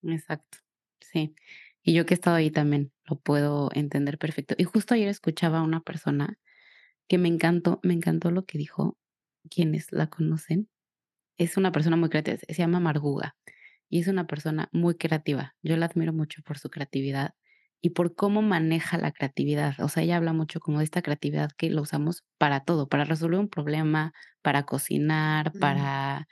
[0.06, 0.58] Exacto,
[1.00, 1.34] sí.
[1.82, 4.54] Y yo que he estado ahí también lo puedo entender perfecto.
[4.58, 6.38] Y justo ayer escuchaba a una persona
[7.08, 8.98] que me encantó, me encantó lo que dijo,
[9.50, 10.68] quienes la conocen.
[11.38, 13.36] Es una persona muy creativa, se llama Marguga
[13.88, 15.54] y es una persona muy creativa.
[15.62, 17.34] Yo la admiro mucho por su creatividad
[17.80, 19.74] y por cómo maneja la creatividad.
[19.80, 23.04] O sea, ella habla mucho como de esta creatividad que lo usamos para todo, para
[23.04, 24.12] resolver un problema,
[24.42, 26.26] para cocinar, para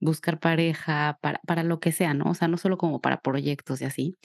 [0.00, 2.30] buscar pareja, para, para lo que sea, ¿no?
[2.30, 4.16] O sea, no solo como para proyectos y así.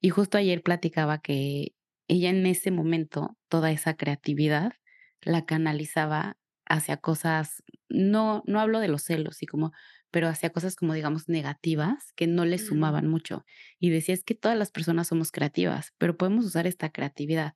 [0.00, 1.74] Y justo ayer platicaba que
[2.08, 4.72] ella en ese momento, toda esa creatividad,
[5.20, 9.72] la canalizaba hacia cosas, no, no hablo de los celos, y como,
[10.10, 12.60] pero hacia cosas como digamos negativas que no le mm.
[12.60, 13.44] sumaban mucho.
[13.78, 17.54] Y decía, es que todas las personas somos creativas, pero podemos usar esta creatividad,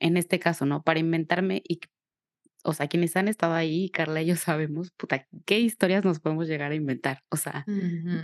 [0.00, 0.82] en este caso, ¿no?
[0.82, 1.80] Para inventarme y
[2.64, 6.48] o sea, quienes han estado ahí, Carla y yo sabemos, puta, qué historias nos podemos
[6.48, 7.22] llegar a inventar.
[7.30, 7.64] O sea,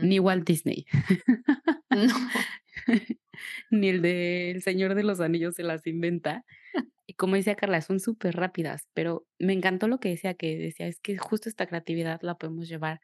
[0.02, 0.86] ni Walt Disney.
[3.70, 6.44] ni el de El Señor de los Anillos se las inventa.
[7.06, 10.86] Y como decía Carla, son súper rápidas, pero me encantó lo que decía, que decía,
[10.86, 13.00] es que justo esta creatividad la podemos llevar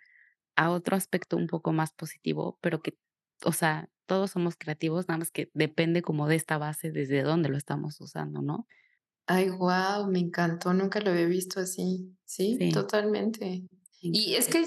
[0.57, 2.97] a otro aspecto un poco más positivo, pero que,
[3.45, 7.49] o sea, todos somos creativos, nada más que depende como de esta base desde dónde
[7.49, 8.67] lo estamos usando, ¿no?
[9.27, 12.17] Ay, wow, me encantó, nunca lo había visto así.
[12.25, 13.63] Sí, totalmente.
[14.01, 14.65] Y es que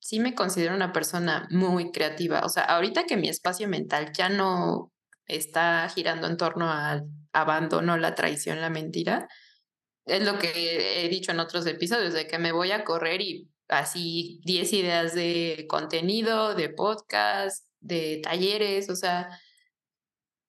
[0.00, 2.40] sí me considero una persona muy creativa.
[2.44, 4.92] O sea, ahorita que mi espacio mental ya no
[5.26, 9.28] está girando en torno al abandono, la traición, la mentira,
[10.06, 13.48] es lo que he dicho en otros episodios, de que me voy a correr y
[13.68, 19.28] así 10 ideas de contenido, de podcast, de talleres, o sea,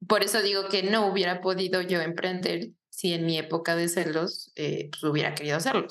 [0.07, 4.51] por eso digo que no hubiera podido yo emprender si en mi época de celos
[4.55, 5.87] eh, pues hubiera querido hacerlo.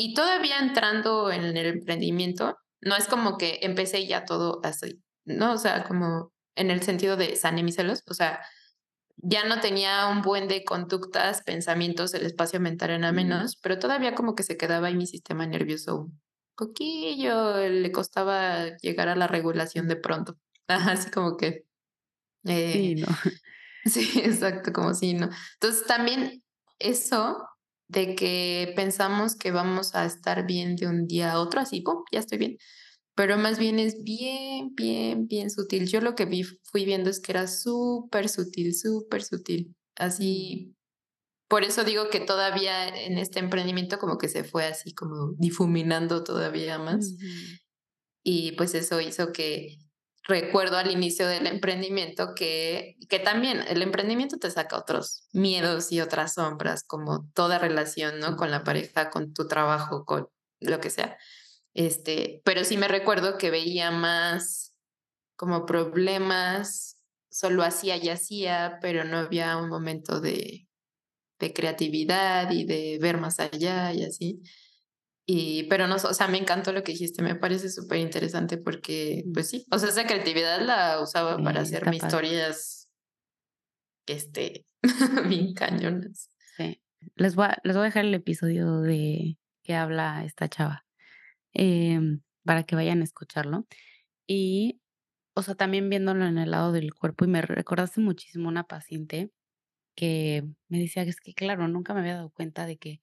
[0.00, 5.52] Y todavía entrando en el emprendimiento, no es como que empecé ya todo así, ¿no?
[5.52, 8.40] O sea, como en el sentido de sané mis celos, o sea,
[9.18, 14.14] ya no tenía un buen de conductas, pensamientos, el espacio mental era menos, pero todavía
[14.14, 16.20] como que se quedaba ahí mi sistema nervioso un
[16.56, 20.38] poquillo, le costaba llegar a la regulación de pronto.
[20.66, 21.66] Así como que...
[22.44, 23.06] Eh, sí, no.
[23.84, 25.28] Sí, exacto, como si no.
[25.54, 26.42] Entonces también
[26.78, 27.49] eso
[27.90, 32.04] de que pensamos que vamos a estar bien de un día a otro, así, ¡pum!,
[32.12, 32.56] ya estoy bien.
[33.16, 35.88] Pero más bien es bien, bien, bien sutil.
[35.88, 39.74] Yo lo que vi, fui viendo es que era súper sutil, súper sutil.
[39.96, 40.76] Así,
[41.48, 46.22] por eso digo que todavía en este emprendimiento como que se fue así como difuminando
[46.22, 47.16] todavía más.
[48.22, 49.78] Y pues eso hizo que
[50.24, 56.00] recuerdo al inicio del emprendimiento que, que también el emprendimiento te saca otros miedos y
[56.00, 58.36] otras sombras, como toda relación, ¿no?
[58.36, 60.28] Con la pareja, con tu trabajo, con
[60.60, 61.16] lo que sea.
[61.74, 64.74] Este, pero sí me recuerdo que veía más
[65.36, 66.98] como problemas,
[67.30, 70.68] solo hacía y hacía, pero no había un momento de,
[71.38, 74.42] de creatividad y de ver más allá y así.
[75.32, 79.22] Y, pero no, o sea, me encantó lo que dijiste, me parece súper interesante porque,
[79.32, 82.90] pues sí, o sea, esa creatividad la usaba para hacer mis historias,
[84.08, 84.66] este,
[85.28, 86.30] bien cañonas.
[86.56, 86.82] Sí.
[87.14, 90.84] Les voy, a, les voy a dejar el episodio de que habla esta chava
[91.52, 93.68] em, para que vayan a escucharlo.
[94.26, 94.80] Y,
[95.34, 99.30] o sea, también viéndolo en el lado del cuerpo y me recordaste muchísimo una paciente
[99.94, 103.00] que me decía que es que, claro, nunca me había dado cuenta de que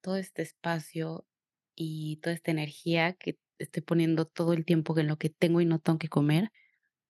[0.00, 1.26] todo este espacio
[1.74, 5.66] y toda esta energía que estoy poniendo todo el tiempo en lo que tengo y
[5.66, 6.50] no tengo que comer,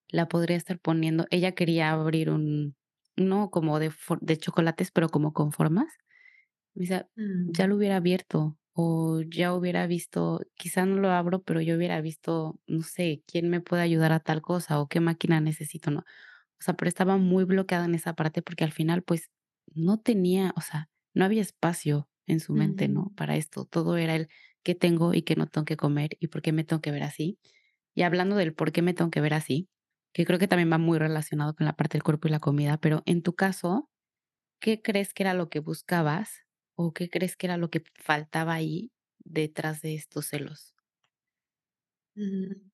[0.09, 1.25] la podría estar poniendo.
[1.31, 2.75] Ella quería abrir un,
[3.15, 3.91] no como de,
[4.21, 5.93] de chocolates, pero como con formas.
[6.73, 7.69] Dice, ya mm.
[7.69, 12.59] lo hubiera abierto o ya hubiera visto, quizá no lo abro, pero yo hubiera visto,
[12.67, 15.99] no sé, quién me puede ayudar a tal cosa o qué máquina necesito, ¿no?
[15.99, 19.29] O sea, pero estaba muy bloqueada en esa parte porque al final, pues,
[19.73, 23.13] no tenía, o sea, no había espacio en su mente, ¿no?
[23.15, 24.29] Para esto, todo era el
[24.65, 27.03] qué tengo y qué no tengo que comer y por qué me tengo que ver
[27.03, 27.39] así.
[27.95, 29.69] Y hablando del por qué me tengo que ver así,
[30.13, 32.77] que creo que también va muy relacionado con la parte del cuerpo y la comida,
[32.79, 33.89] pero en tu caso,
[34.61, 36.41] ¿qué crees que era lo que buscabas
[36.75, 40.75] o qué crees que era lo que faltaba ahí detrás de estos celos?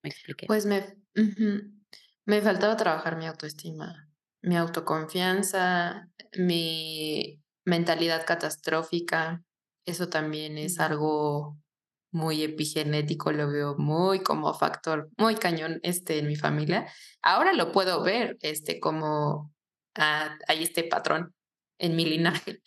[0.03, 0.47] ¿Me expliqué?
[0.47, 0.97] Pues me,
[2.25, 4.09] me faltaba trabajar mi autoestima,
[4.41, 9.43] mi autoconfianza, mi mentalidad catastrófica.
[9.85, 11.57] Eso también es algo
[12.11, 16.87] muy epigenético, lo veo muy como factor, muy cañón este, en mi familia.
[17.21, 19.53] Ahora lo puedo ver este, como
[19.95, 21.33] ah, hay este patrón
[21.79, 22.61] en mi linaje,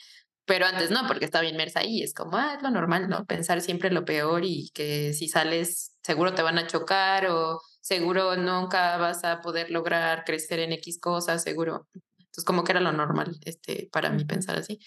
[0.46, 2.02] pero antes no, porque estaba inmersa ahí.
[2.02, 3.24] Es como, ah, es lo normal, ¿no?
[3.26, 8.36] Pensar siempre lo peor y que si sales seguro te van a chocar o seguro
[8.36, 11.88] nunca vas a poder lograr crecer en X cosas, seguro.
[12.18, 14.78] Entonces, como que era lo normal este, para mí pensar así.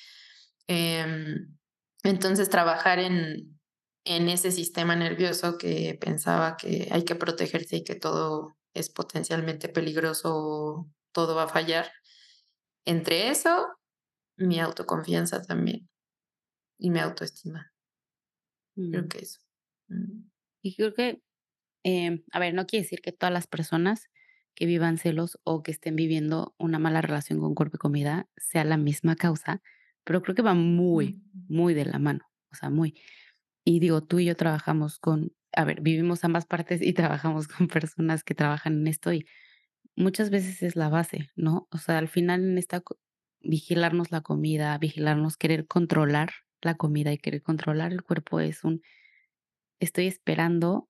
[0.67, 1.57] Em,
[2.03, 3.56] entonces, trabajar en,
[4.07, 9.67] en ese sistema nervioso que pensaba que hay que protegerse y que todo es potencialmente
[9.67, 11.91] peligroso, todo va a fallar.
[12.85, 13.67] Entre eso,
[14.37, 15.89] mi autoconfianza también
[16.79, 17.73] y mi autoestima.
[18.75, 19.07] Creo mm.
[19.09, 19.39] que eso.
[19.89, 20.29] Mm.
[20.61, 21.21] Y creo que,
[21.83, 24.07] em, a ver, no quiere decir que todas las personas
[24.55, 28.63] que vivan celos o que estén viviendo una mala relación con cuerpo y comida sea
[28.63, 29.61] la misma causa,
[30.05, 32.95] pero creo que va muy, muy de la mano, o sea, muy.
[33.69, 37.67] Y digo, tú y yo trabajamos con, a ver, vivimos ambas partes y trabajamos con
[37.67, 39.27] personas que trabajan en esto y
[39.97, 41.67] muchas veces es la base, ¿no?
[41.69, 42.81] O sea, al final en esta
[43.41, 48.81] vigilarnos la comida, vigilarnos, querer controlar la comida y querer controlar el cuerpo es un,
[49.81, 50.87] estoy esperando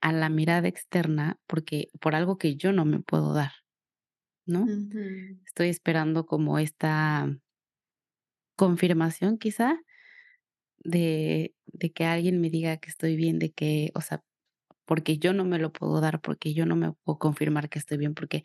[0.00, 3.52] a la mirada externa porque por algo que yo no me puedo dar,
[4.46, 4.64] ¿no?
[5.44, 7.28] Estoy esperando como esta
[8.56, 9.78] confirmación quizá
[10.78, 14.22] de, de que alguien me diga que estoy bien, de que, o sea,
[14.84, 17.98] porque yo no me lo puedo dar, porque yo no me puedo confirmar que estoy
[17.98, 18.44] bien, porque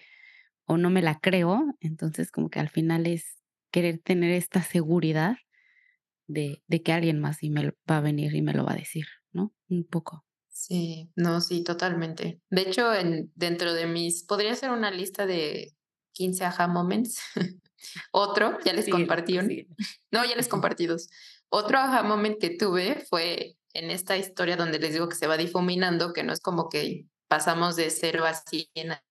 [0.65, 5.37] o no me la creo, entonces como que al final es querer tener esta seguridad
[6.27, 8.77] de, de que alguien más y me va a venir y me lo va a
[8.77, 9.53] decir, ¿no?
[9.67, 10.25] Un poco.
[10.49, 12.41] Sí, no, sí, totalmente.
[12.49, 15.73] De hecho, en, dentro de mis, podría ser una lista de
[16.11, 17.19] 15 aha moments.
[18.11, 19.37] Otro, ya les compartí
[20.11, 21.09] No, ya les compartí dos.
[21.49, 25.37] Otro aha moment que tuve fue en esta historia donde les digo que se va
[25.37, 29.03] difuminando, que no es como que pasamos de cero a 100 a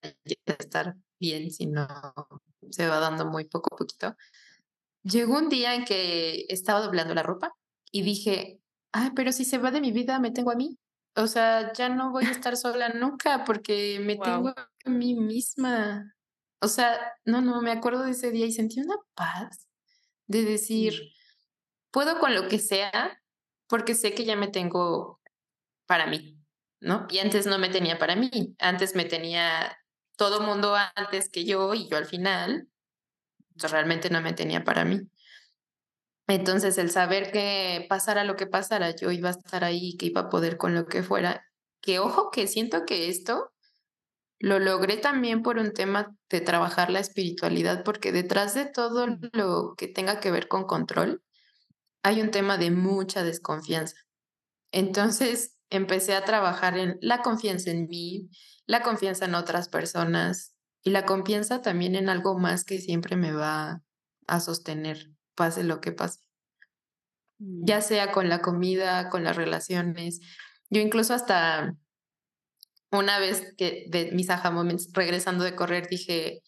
[0.59, 1.87] estar bien, sino
[2.71, 4.17] se va dando muy poco a poquito.
[5.03, 7.55] Llegó un día en que estaba doblando la ropa
[7.91, 8.61] y dije,
[8.93, 10.79] ay, pero si se va de mi vida, me tengo a mí.
[11.17, 16.15] O sea, ya no voy a estar sola nunca porque me tengo a mí misma.
[16.61, 19.69] O sea, no, no, me acuerdo de ese día y sentí una paz
[20.27, 20.95] de decir,
[21.91, 23.23] puedo con lo que sea,
[23.69, 25.21] porque sé que ya me tengo
[25.87, 26.39] para mí,
[26.81, 27.07] ¿no?
[27.11, 29.79] Y antes no me tenía para mí, antes me tenía
[30.17, 32.69] todo mundo antes que yo y yo al final,
[33.57, 35.01] realmente no me tenía para mí.
[36.29, 40.23] Entonces, el saber que pasara lo que pasara, yo iba a estar ahí, que iba
[40.23, 41.45] a poder con lo que fuera,
[41.81, 43.53] que ojo, que siento que esto
[44.39, 49.75] lo logré también por un tema de trabajar la espiritualidad, porque detrás de todo lo
[49.77, 51.23] que tenga que ver con control,
[52.03, 53.97] hay un tema de mucha desconfianza.
[54.73, 58.31] Entonces empecé a trabajar en la confianza en mí,
[58.67, 63.33] la confianza en otras personas y la confianza también en algo más que siempre me
[63.33, 63.83] va
[64.27, 66.21] a sostener, pase lo que pase.
[67.39, 67.83] Ya mm.
[67.83, 70.21] sea con la comida, con las relaciones.
[70.71, 71.77] Yo incluso hasta
[72.91, 76.43] una vez que de mis aha moments regresando de correr dije,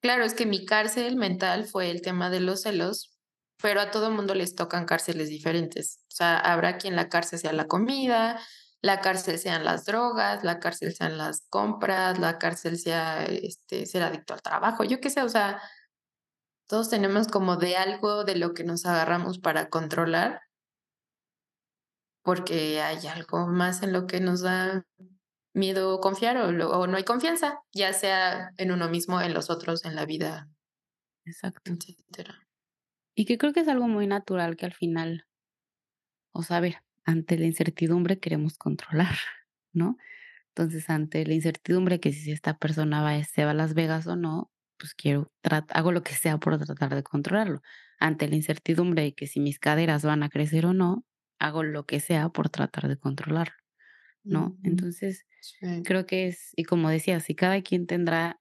[0.00, 3.13] claro, es que mi cárcel mental fue el tema de los celos,
[3.60, 6.00] pero a todo mundo les tocan cárceles diferentes.
[6.08, 8.40] O sea, habrá quien la cárcel sea la comida,
[8.84, 14.02] la cárcel sean las drogas, la cárcel sean las compras, la cárcel sea este, ser
[14.02, 15.62] adicto al trabajo, yo qué sé, o sea,
[16.68, 20.42] todos tenemos como de algo de lo que nos agarramos para controlar,
[22.22, 24.84] porque hay algo más en lo que nos da
[25.54, 29.86] miedo confiar o, o no hay confianza, ya sea en uno mismo, en los otros,
[29.86, 30.48] en la vida.
[31.24, 31.72] Exacto.
[31.72, 32.43] Etcétera.
[33.14, 35.26] Y que creo que es algo muy natural que al final,
[36.32, 39.14] o sea, a ver, ante la incertidumbre queremos controlar,
[39.72, 39.96] ¿no?
[40.48, 44.16] Entonces, ante la incertidumbre que si esta persona va, se va a Las Vegas o
[44.16, 45.32] no, pues quiero,
[45.70, 47.60] hago lo que sea por tratar de controlarlo.
[47.98, 51.04] Ante la incertidumbre de que si mis caderas van a crecer o no,
[51.38, 53.54] hago lo que sea por tratar de controlarlo,
[54.24, 54.56] ¿no?
[54.62, 55.26] Entonces,
[55.84, 58.40] creo que es, y como decía, si cada quien tendrá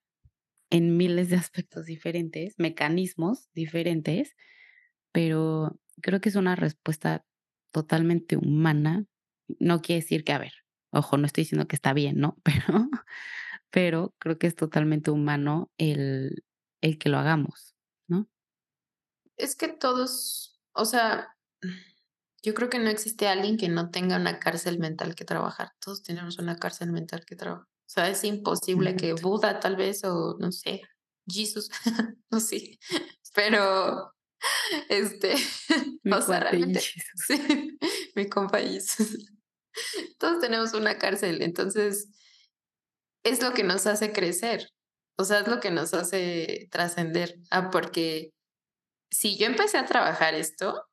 [0.70, 4.36] en miles de aspectos diferentes, mecanismos diferentes,
[5.14, 7.24] pero creo que es una respuesta
[7.72, 9.06] totalmente humana.
[9.60, 10.54] No quiere decir que, a ver,
[10.92, 12.38] ojo, no estoy diciendo que está bien, ¿no?
[12.46, 12.90] Pero,
[13.72, 16.44] pero creo que es totalmente humano el,
[16.80, 17.76] el que lo hagamos,
[18.08, 18.30] ¿no?
[19.36, 21.36] Es que todos, o sea,
[22.44, 25.72] yo creo que no existe alguien que no tenga una cárcel mental que trabajar.
[25.80, 27.66] Todos tenemos una cárcel mental que trabajar.
[27.66, 30.82] O sea, es imposible que Buda tal vez o no sé,
[31.28, 31.72] Jesús,
[32.30, 32.78] no sé,
[33.34, 34.14] pero
[34.90, 35.36] este,
[36.04, 37.78] Mi o sea, realmente, sí,
[38.16, 38.60] mi compa.
[40.20, 42.10] Todos tenemos una cárcel, entonces
[43.24, 44.70] es lo que nos hace crecer.
[45.18, 47.36] O sea, es lo que nos hace trascender.
[47.52, 48.32] Ah, porque
[49.12, 50.88] si yo empecé a trabajar esto,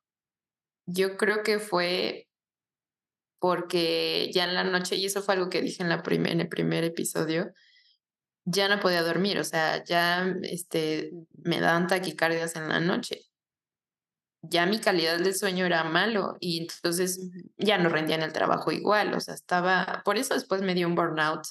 [0.85, 2.27] yo creo que fue
[3.39, 6.41] porque ya en la noche, y eso fue algo que dije en, la primer, en
[6.41, 7.51] el primer episodio,
[8.45, 11.11] ya no podía dormir, o sea, ya este,
[11.43, 13.30] me daban taquicardias en la noche.
[14.43, 18.71] Ya mi calidad del sueño era malo y entonces ya no rendía en el trabajo
[18.71, 21.43] igual, o sea, estaba, por eso después me dio un burnout.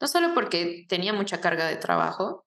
[0.00, 2.46] No solo porque tenía mucha carga de trabajo,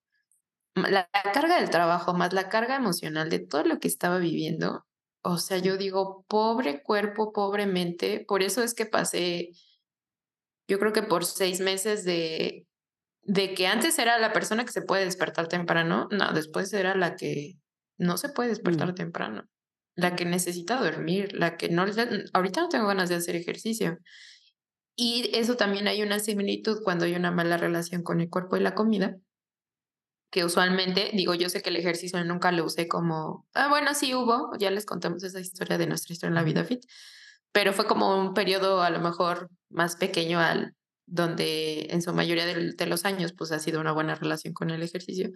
[0.74, 4.86] la, la carga del trabajo más la carga emocional de todo lo que estaba viviendo,
[5.22, 9.50] o sea, yo digo, pobre cuerpo, pobre mente, por eso es que pasé,
[10.68, 12.66] yo creo que por seis meses de,
[13.22, 17.16] de que antes era la persona que se puede despertar temprano, no, después era la
[17.16, 17.58] que
[17.98, 18.94] no se puede despertar Mm.
[18.94, 19.44] temprano,
[19.96, 21.84] la que necesita dormir, la que no,
[22.32, 23.98] ahorita no tengo ganas de hacer ejercicio.
[24.96, 28.60] Y eso también hay una similitud cuando hay una mala relación con el cuerpo y
[28.60, 29.16] la comida,
[30.30, 34.14] que usualmente, digo, yo sé que el ejercicio nunca lo usé como, ah, bueno, sí
[34.14, 36.82] hubo, ya les contamos esa historia de nuestra historia en la vida fit,
[37.52, 40.74] pero fue como un periodo a lo mejor más pequeño al
[41.06, 44.68] donde en su mayoría del- de los años pues ha sido una buena relación con
[44.70, 45.30] el ejercicio.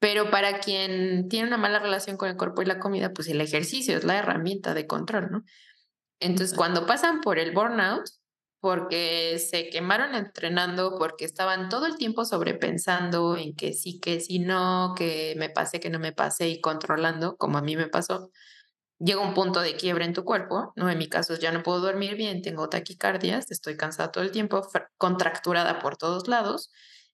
[0.00, 3.40] Pero para quien tiene una mala relación con el cuerpo y la comida, pues el
[3.40, 5.44] ejercicio es la herramienta de control, ¿no?
[6.20, 8.08] Entonces, cuando pasan por el burnout,
[8.60, 14.40] porque se quemaron entrenando, porque estaban todo el tiempo sobrepensando en que sí, que sí,
[14.40, 18.30] no, que me pasé, que no me pasé y controlando, como a mí me pasó,
[18.98, 20.90] llega un punto de quiebre en tu cuerpo, ¿no?
[20.90, 24.66] En mi caso ya no puedo dormir bien, tengo taquicardias, estoy cansada todo el tiempo,
[24.96, 26.72] contracturada por todos lados,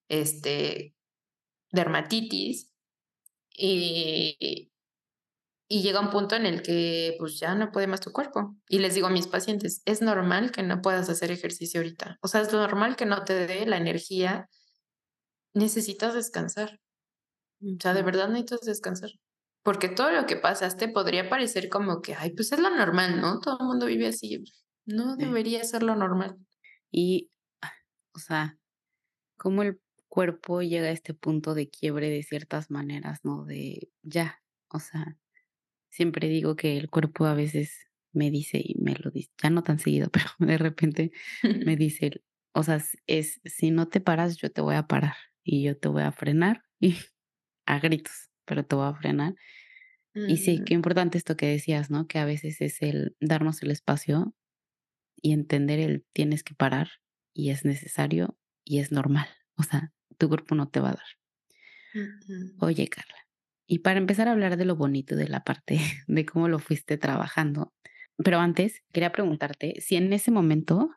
[0.08, 0.94] este,
[1.70, 2.73] dermatitis
[3.56, 4.70] y,
[5.68, 8.56] y llega un punto en el que pues ya no puede más tu cuerpo.
[8.68, 12.18] Y les digo a mis pacientes, es normal que no puedas hacer ejercicio ahorita.
[12.20, 14.48] O sea, es normal que no te dé la energía.
[15.54, 16.80] Necesitas descansar.
[17.60, 19.10] O sea, de verdad necesitas descansar.
[19.62, 23.40] Porque todo lo que pasaste podría parecer como que, ay, pues es lo normal, ¿no?
[23.40, 24.44] Todo el mundo vive así.
[24.84, 26.36] No debería ser lo normal.
[26.90, 27.30] Y,
[27.62, 27.72] ah,
[28.14, 28.58] o sea,
[29.38, 29.80] cómo el
[30.14, 33.44] cuerpo llega a este punto de quiebre de ciertas maneras, ¿no?
[33.44, 35.18] De ya, o sea,
[35.90, 39.62] siempre digo que el cuerpo a veces me dice y me lo dice, ya no
[39.62, 41.12] tan seguido, pero de repente
[41.62, 42.22] me dice,
[42.54, 45.88] o sea, es, si no te paras, yo te voy a parar y yo te
[45.88, 46.96] voy a frenar y
[47.66, 49.36] a gritos, pero te voy a frenar.
[50.26, 52.06] Y sí, Ujú, qué importante esto que decías, ¿no?
[52.06, 54.34] Que a veces es el darnos el espacio
[55.16, 56.88] y entender el tienes que parar
[57.34, 59.28] y es necesario y es normal.
[59.56, 61.06] O sea, tu cuerpo no te va a dar.
[62.60, 63.14] Oye, Carla,
[63.66, 66.98] y para empezar a hablar de lo bonito de la parte de cómo lo fuiste
[66.98, 67.72] trabajando,
[68.16, 70.90] pero antes quería preguntarte si en ese momento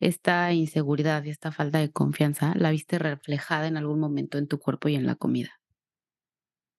[0.00, 4.58] esta inseguridad y esta falta de confianza la viste reflejada en algún momento en tu
[4.58, 5.60] cuerpo y en la comida.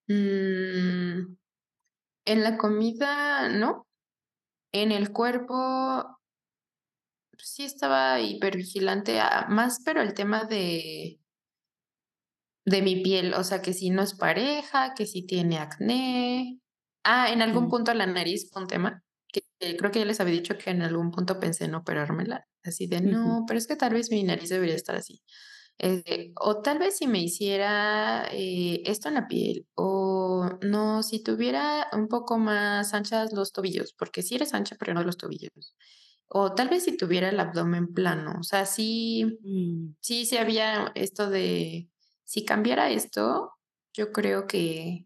[0.08, 1.36] Mm,
[2.26, 3.88] en la comida, no.
[4.72, 6.20] En el cuerpo,
[7.38, 11.20] sí estaba hipervigilante, ah, más, pero el tema de
[12.66, 16.60] de mi piel, o sea, que si no es pareja, que si tiene acné.
[17.04, 20.06] Ah, en algún Mm, punto la nariz fue un tema, que que creo que ya
[20.06, 23.68] les había dicho que en algún punto pensé en operármela, así de: "No, pero es
[23.68, 25.22] que tal vez mi nariz debería estar así".
[25.80, 31.22] Eh, o tal vez si me hiciera, eh, esto en la piel, o no, si
[31.24, 35.76] tuviera un poco más anchas los tobillos, porque sí eres ancha, pero no los tobillos.
[36.28, 40.92] O tal vez si tuviera el abdomen plano, o sea, sí mm, sí, sí había
[40.96, 41.90] esto de,
[42.26, 43.54] si cambiara esto,
[43.94, 45.06] yo creo que,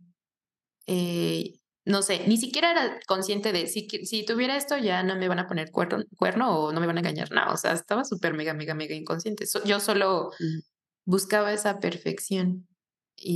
[0.88, 1.53] eh,
[1.86, 5.39] no sé, ni siquiera era consciente de si si tuviera esto ya no me van
[5.39, 8.34] a poner cuerno cuerno o no me van a engañar, no, o sea, estaba súper
[8.36, 9.45] mega, mega, mega inconsciente.
[9.47, 10.59] So yo solo mm,
[11.05, 12.67] buscaba esa perfección.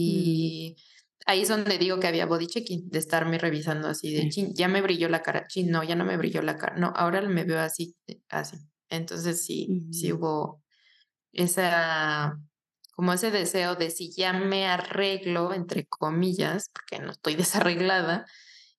[0.06, 0.78] mm, Y
[1.26, 4.68] ahí es donde digo que había body checking, de estarme revisando así de: "Chin, ya
[4.70, 7.44] me brilló la cara, chin, no, ya no me brilló la cara, no, ahora me
[7.46, 7.96] veo así,
[8.30, 8.58] así".
[8.90, 10.64] Entonces sí, sí hubo
[11.34, 12.38] esa
[12.96, 18.26] como ese deseo de si ya me arreglo, entre comillas, porque no estoy desarreglada,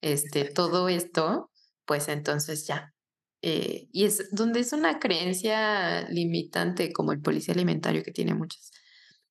[0.01, 1.51] este, todo esto,
[1.85, 2.93] pues entonces ya.
[3.41, 8.71] Eh, y es donde es una creencia limitante, como el policía alimentario que tiene muchas,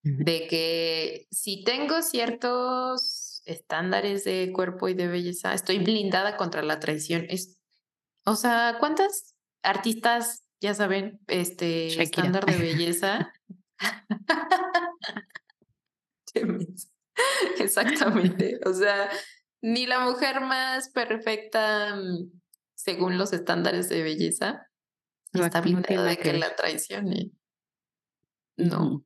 [0.03, 6.79] de que si tengo ciertos estándares de cuerpo y de belleza, estoy blindada contra la
[6.79, 7.27] traición.
[7.31, 7.59] Es,
[8.25, 13.33] o sea, ¿cuántas artistas, ya saben, este estándar de belleza?
[17.59, 18.59] Exactamente.
[18.67, 19.11] O sea,
[19.63, 22.31] ni la mujer más perfecta mm,
[22.75, 24.69] según los estándares de belleza
[25.33, 27.31] está blindada de que, la traicione.
[28.57, 29.05] No.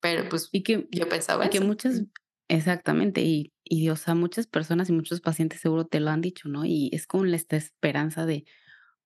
[0.00, 2.02] Pero pues y que, yo pensaba y que muchas,
[2.48, 6.48] exactamente, y, y o sea, muchas personas y muchos pacientes seguro te lo han dicho,
[6.48, 6.64] ¿no?
[6.64, 8.44] Y es con esta esperanza de,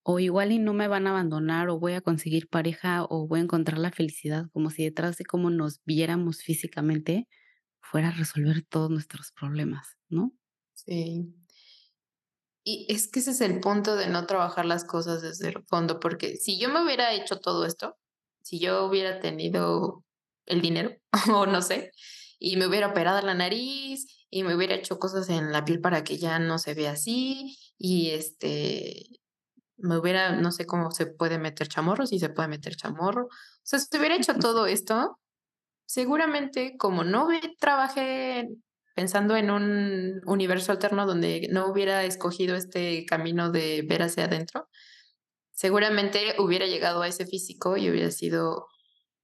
[0.09, 3.41] o igual y no me van a abandonar, o voy a conseguir pareja, o voy
[3.41, 7.27] a encontrar la felicidad, como si detrás de cómo nos viéramos físicamente
[7.81, 10.31] fuera a resolver todos nuestros problemas, ¿no?
[10.75, 11.35] Sí.
[12.63, 15.99] Y es que ese es el punto de no trabajar las cosas desde el fondo,
[15.99, 17.97] porque si yo me hubiera hecho todo esto,
[18.41, 20.05] si yo hubiera tenido
[20.45, 20.95] el dinero,
[21.35, 21.91] o no sé,
[22.39, 26.05] y me hubiera operado la nariz y me hubiera hecho cosas en la piel para
[26.05, 29.19] que ya no se vea así y este
[29.77, 33.25] me hubiera, no sé cómo se puede meter chamorro, si se puede meter chamorro.
[33.25, 33.29] O
[33.63, 35.19] sea, si hubiera hecho todo esto,
[35.85, 38.49] seguramente como no trabajé
[38.95, 44.69] pensando en un universo alterno donde no hubiera escogido este camino de ver hacia adentro,
[45.51, 48.67] seguramente hubiera llegado a ese físico y hubiera sido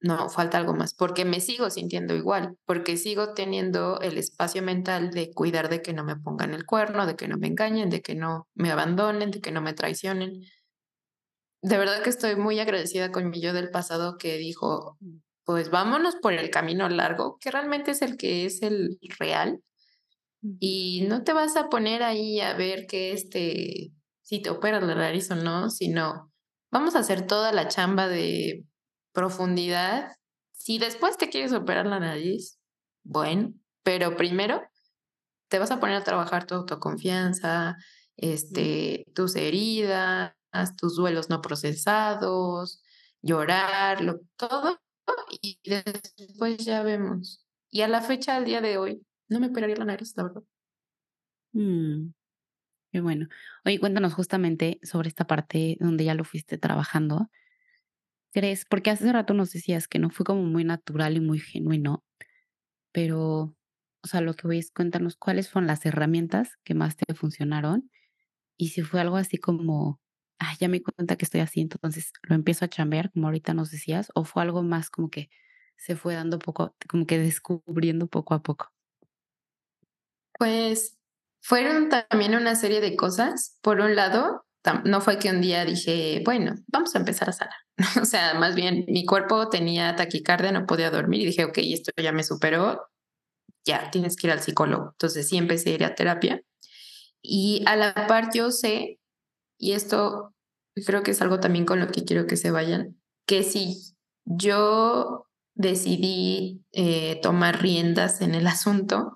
[0.04, 5.12] no, falta algo más, porque me sigo sintiendo igual, porque sigo teniendo el espacio mental
[5.12, 8.01] de cuidar de que no me pongan el cuerno, de que no me engañen, de
[8.01, 10.41] que no me abandonen, de que no me traicionen.
[11.62, 14.97] De verdad que estoy muy agradecida con mi yo del pasado que dijo,
[15.45, 19.62] pues vámonos por el camino largo, que realmente es el que es el real,
[20.60, 24.95] y no te vas a poner ahí a ver que este, si te operas la
[24.95, 26.30] nariz o no, sino
[26.72, 28.66] vamos a hacer toda la chamba de
[29.14, 30.11] profundidad.
[30.51, 32.59] Si después te quieres operar la nariz,
[33.03, 33.53] bueno,
[33.84, 34.61] pero primero
[35.47, 37.78] te vas a poner a trabajar tu autoconfianza,
[38.18, 40.34] este, tus heridas,
[40.78, 42.84] tus duelos no procesados,
[43.22, 43.99] llorar,
[44.36, 44.80] todo,
[45.41, 47.45] y después ya vemos.
[47.70, 50.43] Y a la fecha, al día de hoy, no me operaría la nariz, la verdad.
[51.53, 52.14] Mm,
[52.91, 53.28] qué bueno.
[53.66, 57.30] Oye, cuéntanos justamente sobre esta parte donde ya lo fuiste trabajando
[58.34, 58.65] crees?
[58.65, 62.03] Porque hace rato nos decías que no fue como muy natural y muy genuino,
[62.91, 63.55] pero,
[64.03, 67.91] o sea, lo que voy es cuéntanos cuáles fueron las herramientas que más te funcionaron
[68.57, 70.01] y si fue algo así como,
[70.39, 73.71] ah, ya me cuenta que estoy así, entonces lo empiezo a chambear, como ahorita nos
[73.71, 75.29] decías, o fue algo más como que
[75.77, 78.71] se fue dando poco, como que descubriendo poco a poco.
[80.38, 80.97] Pues
[81.41, 83.57] fueron también una serie de cosas.
[83.61, 84.45] Por un lado,
[84.86, 87.57] no fue que un día dije, bueno, vamos a empezar a sanar.
[88.01, 91.91] o sea, más bien mi cuerpo tenía taquicardia, no podía dormir y dije, ok, esto
[92.01, 92.89] ya me superó,
[93.66, 94.91] ya tienes que ir al psicólogo.
[94.91, 96.41] Entonces sí empecé a ir a terapia.
[97.22, 98.99] Y a la par yo sé,
[99.57, 100.34] y esto
[100.86, 103.95] creo que es algo también con lo que quiero que se vayan, que si
[104.26, 109.14] yo decidí eh, tomar riendas en el asunto,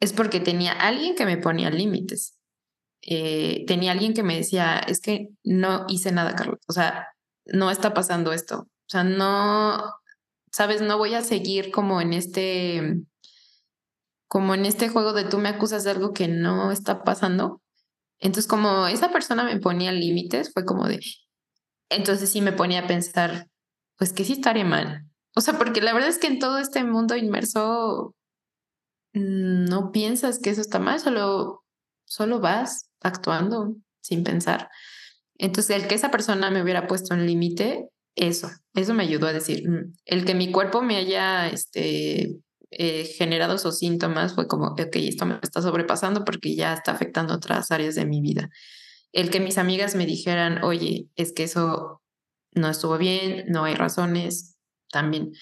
[0.00, 2.38] es porque tenía alguien que me ponía límites.
[3.06, 7.08] Eh, tenía alguien que me decía, es que no hice nada, Carlos, o sea,
[7.44, 9.84] no está pasando esto, o sea, no,
[10.50, 13.02] sabes, no voy a seguir como en este,
[14.26, 17.60] como en este juego de tú me acusas de algo que no está pasando.
[18.20, 21.00] Entonces, como esa persona me ponía límites, fue como de,
[21.90, 23.48] entonces sí me ponía a pensar,
[23.98, 25.04] pues que sí estaré mal.
[25.36, 28.14] O sea, porque la verdad es que en todo este mundo inmerso
[29.12, 31.64] mm, no piensas que eso está mal, solo,
[32.06, 34.68] solo vas actuando sin pensar.
[35.36, 39.32] Entonces, el que esa persona me hubiera puesto un límite, eso, eso me ayudó a
[39.32, 42.36] decir, mm, el que mi cuerpo me haya este,
[42.70, 47.34] eh, generado esos síntomas fue como, ok, esto me está sobrepasando porque ya está afectando
[47.34, 48.48] otras áreas de mi vida.
[49.12, 52.02] El que mis amigas me dijeran, oye, es que eso
[52.52, 54.56] no estuvo bien, no hay razones,
[54.90, 55.32] también.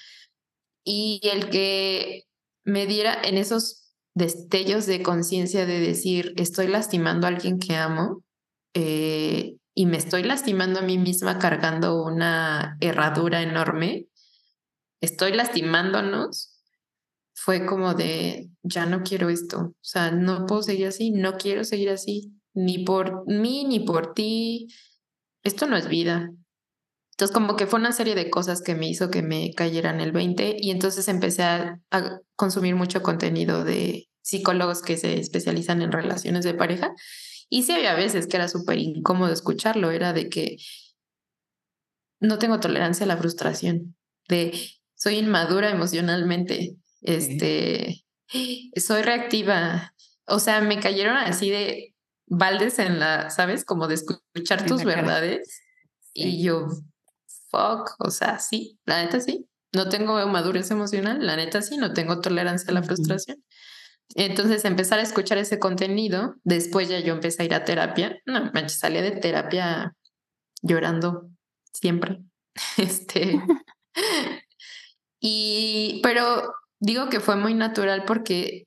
[0.85, 2.25] Y el que
[2.65, 3.82] me diera en esos
[4.15, 8.23] destellos de conciencia de decir, estoy lastimando a alguien que amo
[8.75, 14.07] eh, y me estoy lastimando a mí misma cargando una herradura enorme,
[15.01, 16.61] estoy lastimándonos,
[17.35, 21.65] fue como de, ya no quiero esto, o sea, no puedo seguir así, no quiero
[21.65, 24.69] seguir así, ni por mí, ni por ti,
[25.43, 26.31] esto no es vida,
[27.23, 30.11] entonces, como que fue una serie de cosas que me hizo que me cayeran el
[30.11, 31.81] 20 y entonces empecé a,
[32.35, 36.93] consumir mucho contenido de psicólogos que se especializan en relaciones de pareja.
[37.49, 40.57] Y sí había veces que era súper incómodo escucharlo, era de que
[42.19, 43.95] no tengo tolerancia a la frustración,
[44.29, 44.59] de
[44.97, 48.05] soy inmadura emocionalmente, este,
[48.75, 49.95] soy reactiva,
[50.27, 51.95] o sea, me cayeron así de
[52.27, 53.65] baldes en la, ¿sabes?
[53.65, 55.63] Como de escuchar tus verdades.
[56.15, 56.67] Y yo,
[57.53, 61.93] fuck, o sea, sí, la neta sí, no tengo madurez emocional, la neta sí, no
[61.93, 63.45] tengo tolerancia a la frustración.
[64.15, 68.51] Entonces, empezar a escuchar ese contenido, después ya yo empecé a ir a terapia, no,
[68.53, 69.95] manches, salía de terapia
[70.63, 71.31] llorando
[71.73, 72.19] siempre.
[72.77, 73.41] Este,
[75.21, 78.67] y, pero digo que fue muy natural porque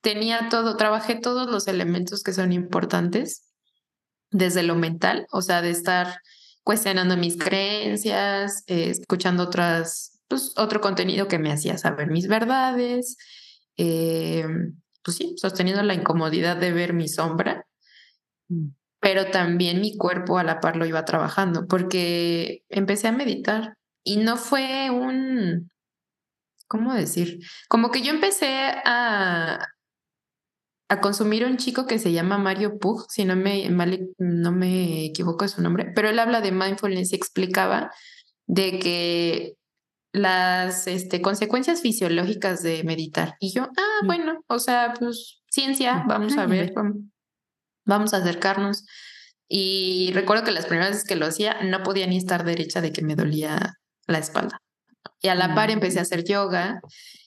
[0.00, 3.46] tenía todo, trabajé todos los elementos que son importantes,
[4.30, 6.20] desde lo mental, o sea, de estar
[6.66, 13.16] cuestionando mis creencias, eh, escuchando otras, pues, otro contenido que me hacía saber mis verdades,
[13.76, 14.44] eh,
[15.04, 17.64] pues sí, sosteniendo la incomodidad de ver mi sombra,
[18.48, 18.70] mm.
[18.98, 24.16] pero también mi cuerpo a la par lo iba trabajando, porque empecé a meditar y
[24.16, 25.70] no fue un,
[26.66, 27.38] ¿cómo decir?
[27.68, 28.48] Como que yo empecé
[28.84, 29.64] a,
[30.88, 33.68] a consumir un chico que se llama Mario Pug, si no me,
[34.18, 37.90] no me equivoco de su nombre, pero él habla de mindfulness y explicaba
[38.46, 39.56] de que
[40.12, 43.34] las este, consecuencias fisiológicas de meditar.
[43.40, 44.06] Y yo, ah, mm.
[44.06, 46.08] bueno, o sea, pues ciencia, mm.
[46.08, 46.72] vamos a ver,
[47.84, 48.84] vamos, a acercarnos.
[49.48, 52.92] Y recuerdo que las primeras veces que lo hacía no podía ni estar derecha de
[52.92, 53.74] que me dolía
[54.06, 54.58] la espalda.
[55.20, 56.04] Y a la par empecé a mm.
[56.04, 56.80] hacer yoga.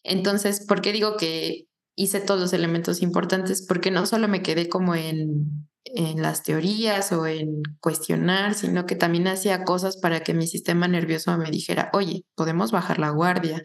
[0.04, 1.66] Entonces, ¿por qué digo que
[2.00, 3.66] hice todos los elementos importantes?
[3.68, 8.96] Porque no solo me quedé como en en las teorías o en cuestionar, sino que
[8.96, 13.64] también hacía cosas para que mi sistema nervioso me dijera, oye, podemos bajar la guardia,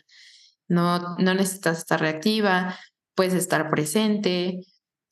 [0.68, 2.78] no, no necesitas estar reactiva,
[3.14, 4.60] puedes estar presente.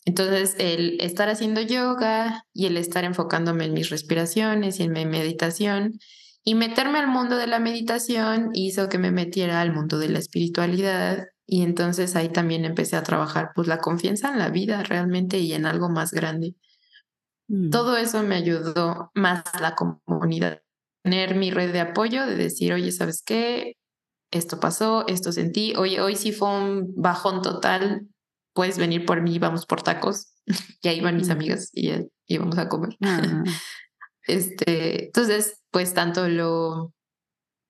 [0.04, 5.06] Entonces, el estar haciendo yoga y el estar enfocándome en mis respiraciones y en mi
[5.06, 5.98] meditación
[6.44, 10.18] y meterme al mundo de la meditación hizo que me metiera al mundo de la
[10.18, 15.38] espiritualidad y entonces ahí también empecé a trabajar pues la confianza en la vida realmente
[15.38, 16.54] y en algo más grande.
[17.48, 17.70] Mm.
[17.70, 20.62] Todo eso me ayudó más a la comunidad,
[21.02, 23.76] tener mi red de apoyo, de decir, oye, ¿sabes qué?
[24.30, 28.08] Esto pasó, esto sentí, oye, hoy sí fue un bajón total,
[28.54, 30.32] puedes venir por mí, vamos por tacos.
[30.82, 31.32] y ahí van mis mm.
[31.32, 31.92] amigas y
[32.26, 32.96] íbamos a comer.
[33.02, 33.44] Ah.
[34.26, 36.94] este, entonces, pues tanto lo,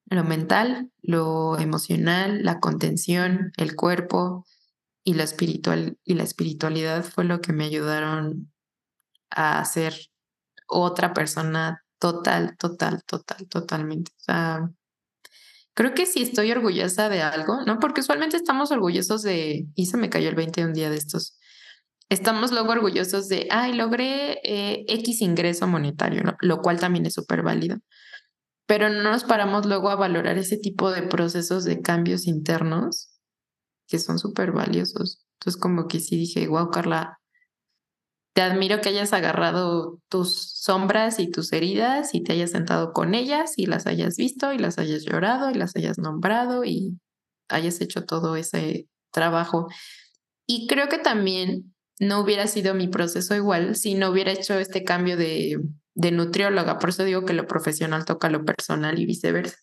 [0.07, 4.47] lo mental, lo emocional, la contención, el cuerpo
[5.05, 8.53] y la espiritual y la espiritualidad fue lo que me ayudaron
[9.31, 9.95] a ser
[10.69, 14.13] otra persona total, total, total, totalmente.
[14.19, 14.71] O sea,
[15.75, 17.79] creo que sí estoy orgullosa de algo, ¿no?
[17.79, 21.39] Porque usualmente estamos orgullosos de, y se me cayó el 20 un día de estos,
[22.09, 27.43] estamos luego orgullosos de, ay, logré eh, X ingreso monetario, lo cual también es súper
[27.43, 27.79] válido.
[28.73, 33.11] Pero no nos paramos luego a valorar ese tipo de procesos de cambios internos
[33.87, 35.27] que son súper valiosos.
[35.35, 37.19] Entonces, como que sí dije, wow, Carla,
[38.35, 43.15] te admiro que hayas agarrado tus sombras y tus heridas y te hayas sentado con
[43.15, 46.99] ellas y las hayas visto y las hayas llorado y las hayas nombrado y
[47.51, 49.69] hayas hecho todo ese trabajo.
[50.47, 54.83] Y creo que también no hubiera sido mi proceso igual si no hubiera hecho este
[54.83, 55.61] cambio de,
[55.95, 56.79] de nutrióloga.
[56.79, 59.59] Por eso digo que lo profesional toca lo personal y viceversa.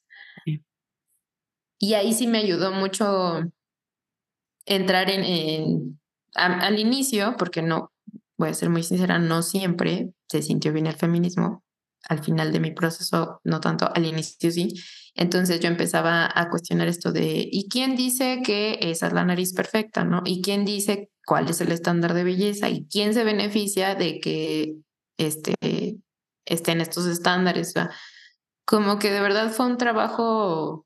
[1.80, 3.42] Y ahí sí me ayudó mucho
[4.66, 6.00] entrar en,
[6.36, 7.92] al inicio, porque no,
[8.38, 11.64] voy a ser muy sincera, no siempre se sintió bien el feminismo.
[12.08, 14.74] Al final de mi proceso, no tanto al inicio sí.
[15.16, 19.54] Entonces yo empezaba a cuestionar esto de, ¿y quién dice que esa es la nariz
[19.54, 20.22] perfecta, no?
[20.26, 22.70] ¿Y quién dice cuál es el estándar de belleza?
[22.70, 24.76] ¿Y quién se beneficia de que
[25.18, 25.56] este,
[26.50, 27.74] estén estos estándares?
[28.66, 30.86] como que de verdad fue un trabajo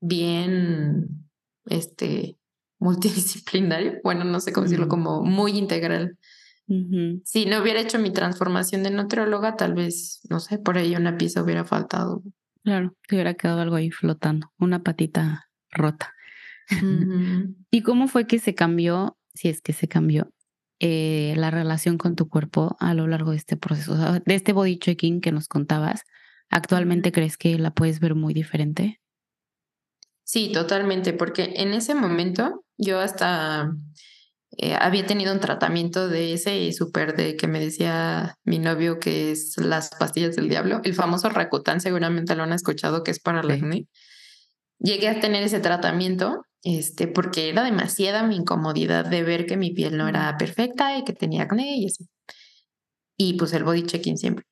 [0.00, 1.28] bien,
[1.66, 2.36] este,
[2.80, 6.18] multidisciplinario, bueno, no sé cómo decirlo, como muy integral.
[7.22, 11.16] Si no hubiera hecho mi transformación de nutrióloga, tal vez, no sé, por ahí una
[11.16, 12.24] pieza hubiera faltado.
[12.64, 16.12] Claro, te hubiera quedado algo ahí flotando, una patita rota.
[17.70, 20.32] ¿Y cómo fue que se cambió, si es que se cambió,
[20.80, 23.94] eh, la relación con tu cuerpo a lo largo de este proceso?
[23.94, 26.02] de este body checking que nos contabas,
[26.50, 29.00] ¿actualmente crees que la puedes ver muy diferente?
[30.24, 33.72] Sí, totalmente, porque en ese momento yo hasta
[34.58, 39.30] eh, había tenido un tratamiento de ese súper de que me decía mi novio que
[39.30, 43.42] es las pastillas del diablo, el famoso Rakután, seguramente lo han escuchado que es para
[43.42, 43.86] la acné.
[44.78, 49.72] Llegué a tener ese tratamiento este, porque era demasiada mi incomodidad de ver que mi
[49.72, 52.06] piel no era perfecta y que tenía acné y así.
[53.16, 54.44] y pues el body checking siempre.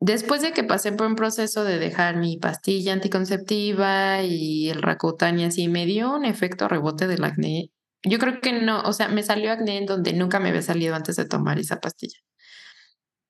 [0.00, 5.40] Después de que pasé por un proceso de dejar mi pastilla anticonceptiva y el Rakutan
[5.40, 7.70] y así, me dio un efecto rebote del acné.
[8.04, 10.94] Yo creo que no, o sea, me salió acné en donde nunca me había salido
[10.96, 12.18] antes de tomar esa pastilla.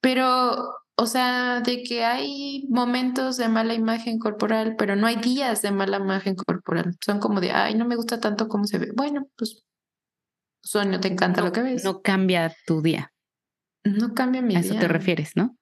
[0.01, 0.27] Pero,
[0.97, 5.71] o sea, de que hay momentos de mala imagen corporal, pero no hay días de
[5.71, 6.97] mala imagen corporal.
[7.05, 8.93] Son como de, ay, no me gusta tanto cómo se ve.
[8.95, 9.65] Bueno, pues,
[10.63, 11.85] sueño, te encanta lo que ves.
[11.85, 13.13] No cambia tu día.
[13.85, 14.71] No cambia mi A día.
[14.71, 15.57] eso te refieres, ¿no?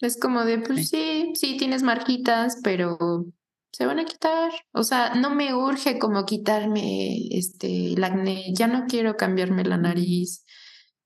[0.00, 1.32] Es como de, pues sí.
[1.34, 3.26] sí, tienes marquitas, pero
[3.72, 4.52] se van a quitar.
[4.72, 8.52] O sea, no me urge como quitarme este el acné.
[8.54, 10.44] Ya no quiero cambiarme la nariz.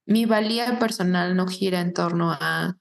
[0.06, 2.76] Mi valía personal no gira en torno a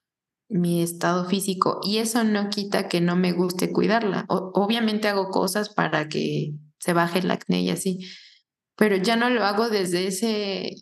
[0.50, 4.26] mi estado físico y eso no quita que no me guste cuidarla.
[4.30, 8.00] obviamente hago cosas para que se baje el acné y así,
[8.76, 10.76] pero ya no lo hago desde ese,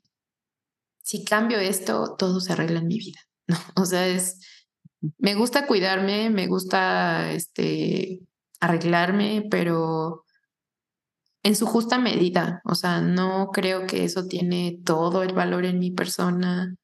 [1.04, 3.20] si cambio esto, todo se arregla en mi vida.
[3.48, 4.40] No, o sea, es,
[5.20, 8.22] me gusta cuidarme, me gusta este,
[8.60, 10.26] arreglarme, pero
[11.44, 12.62] en su justa medida.
[12.66, 16.76] O sea, no creo que eso tiene todo el valor en mi persona.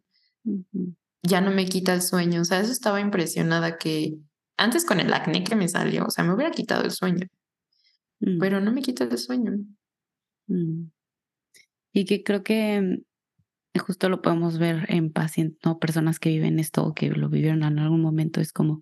[1.24, 2.41] Ya no me quita el sueño.
[2.41, 4.15] O sea, eso estaba impresionada que
[4.57, 7.28] antes con el acné que me salió, o sea, me hubiera quitado el sueño.
[8.19, 8.39] Mm.
[8.39, 9.53] Pero no me quita el sueño.
[10.47, 10.91] Mm.
[11.93, 13.03] Y que creo que
[13.80, 17.63] justo lo podemos ver en pacientes, no personas que viven esto o que lo vivieron
[17.63, 18.82] en algún momento, es como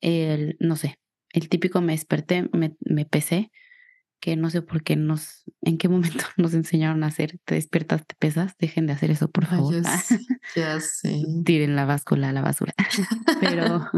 [0.00, 0.98] el, no sé,
[1.30, 3.50] el típico me desperté, me, me pesé,
[4.26, 8.04] que no sé por qué nos, en qué momento nos enseñaron a hacer, te despiertas,
[8.04, 9.72] te pesas, dejen de hacer eso, por favor.
[10.56, 11.22] ya sé.
[11.44, 12.74] Tiren la báscula a la basura.
[13.40, 13.88] Pero,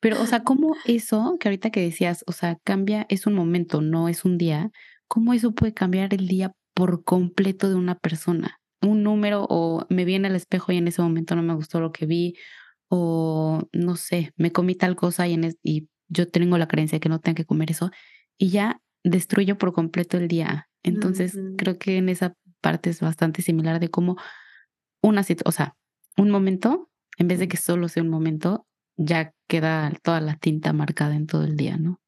[0.00, 3.82] pero, o sea, ¿cómo eso, que ahorita que decías, o sea, cambia, es un momento,
[3.82, 4.70] no es un día,
[5.06, 8.60] ¿cómo eso puede cambiar el día por completo de una persona?
[8.80, 11.80] un número o me vi en el espejo y en ese momento no me gustó
[11.80, 12.34] lo que vi
[12.88, 17.00] o no sé, me comí tal cosa y, en y yo tengo la creencia de
[17.00, 17.92] que no tengo que comer eso
[18.36, 20.68] y ya destruyo por completo el día.
[20.82, 24.16] Entonces creo que en esa parte es bastante similar de cómo
[25.00, 25.76] una o sea,
[26.16, 30.72] un momento, en vez de que solo sea un momento, ya queda toda la tinta
[30.72, 32.00] marcada en todo el día, ¿no?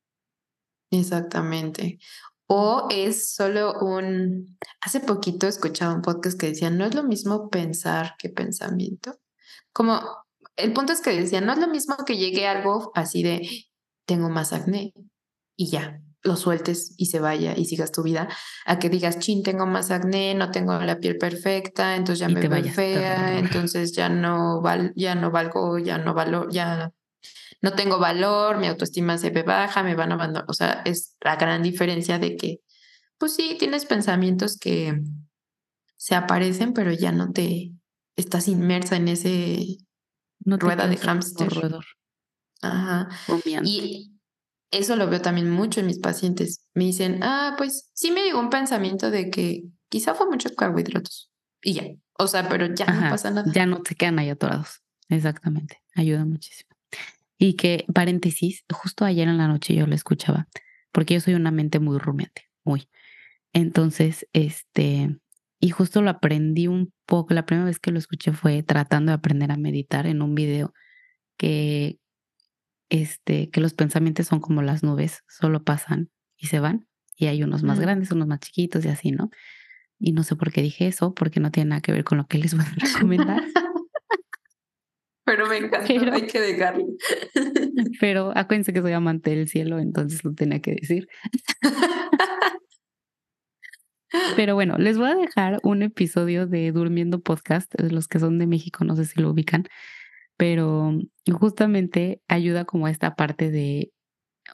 [0.90, 1.98] Exactamente.
[2.46, 4.58] O es solo un...
[4.80, 9.18] Hace poquito escuchaba un podcast que decía, no es lo mismo pensar que pensamiento.
[9.72, 10.00] Como
[10.56, 13.48] el punto es que decía, no es lo mismo que llegue algo así de,
[14.06, 14.92] tengo más acné
[15.56, 18.28] y ya, lo sueltes y se vaya y sigas tu vida,
[18.64, 22.48] a que digas, chin, tengo más acné, no tengo la piel perfecta, entonces ya me
[22.48, 26.92] veo fea, entonces ya no, val ya no valgo, ya no valor, ya
[27.60, 30.44] no tengo valor, mi autoestima se ve baja, me van a abandonar.
[30.48, 32.60] O sea, es la gran diferencia de que,
[33.18, 35.00] pues sí, tienes pensamientos que
[35.96, 37.72] se aparecen, pero ya no te
[38.16, 39.78] estás inmersa en ese
[40.40, 41.48] rueda de hámster.
[42.60, 43.08] Ajá.
[43.62, 44.13] Y
[44.74, 46.66] eso lo veo también mucho en mis pacientes.
[46.74, 51.30] Me dicen, ah, pues sí me llegó un pensamiento de que quizá fue mucho carbohidratos.
[51.62, 51.84] Y ya.
[52.18, 53.50] O sea, pero ya no pasa nada.
[53.52, 54.82] Ya no se quedan ahí atorados.
[55.08, 55.82] Exactamente.
[55.94, 56.70] Ayuda muchísimo.
[57.38, 60.48] Y que, paréntesis, justo ayer en la noche yo lo escuchaba,
[60.92, 62.88] porque yo soy una mente muy rumiante, muy.
[63.52, 65.18] Entonces, este,
[65.60, 69.16] y justo lo aprendí un poco, la primera vez que lo escuché fue tratando de
[69.16, 70.72] aprender a meditar en un video
[71.36, 71.98] que,
[72.94, 76.86] este, que los pensamientos son como las nubes, solo pasan y se van,
[77.16, 79.30] y hay unos más grandes, unos más chiquitos y así, ¿no?
[79.98, 82.28] Y no sé por qué dije eso, porque no tiene nada que ver con lo
[82.28, 83.42] que les voy a recomendar.
[85.26, 86.86] Pero me encanta, hay que dejarlo.
[88.00, 91.08] Pero acuérdense que soy amante del cielo, entonces lo tenía que decir.
[94.36, 98.46] Pero bueno, les voy a dejar un episodio de Durmiendo Podcast, los que son de
[98.46, 99.64] México, no sé si lo ubican,
[100.36, 100.98] pero
[101.32, 103.92] justamente ayuda como a esta parte de,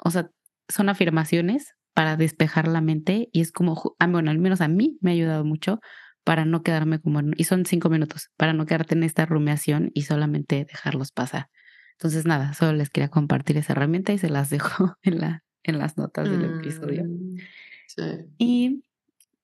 [0.05, 0.31] o sea,
[0.69, 4.99] son afirmaciones para despejar la mente y es como, ah, bueno, al menos a mí
[5.01, 5.81] me ha ayudado mucho
[6.25, 10.03] para no quedarme como, y son cinco minutos, para no quedarte en esta rumiación y
[10.03, 11.49] solamente dejarlos pasar.
[11.93, 15.79] Entonces, nada, solo les quería compartir esa herramienta y se las dejo en, la, en
[15.79, 17.05] las notas del episodio.
[17.05, 17.37] Mm,
[17.87, 18.03] sí.
[18.39, 18.85] Y,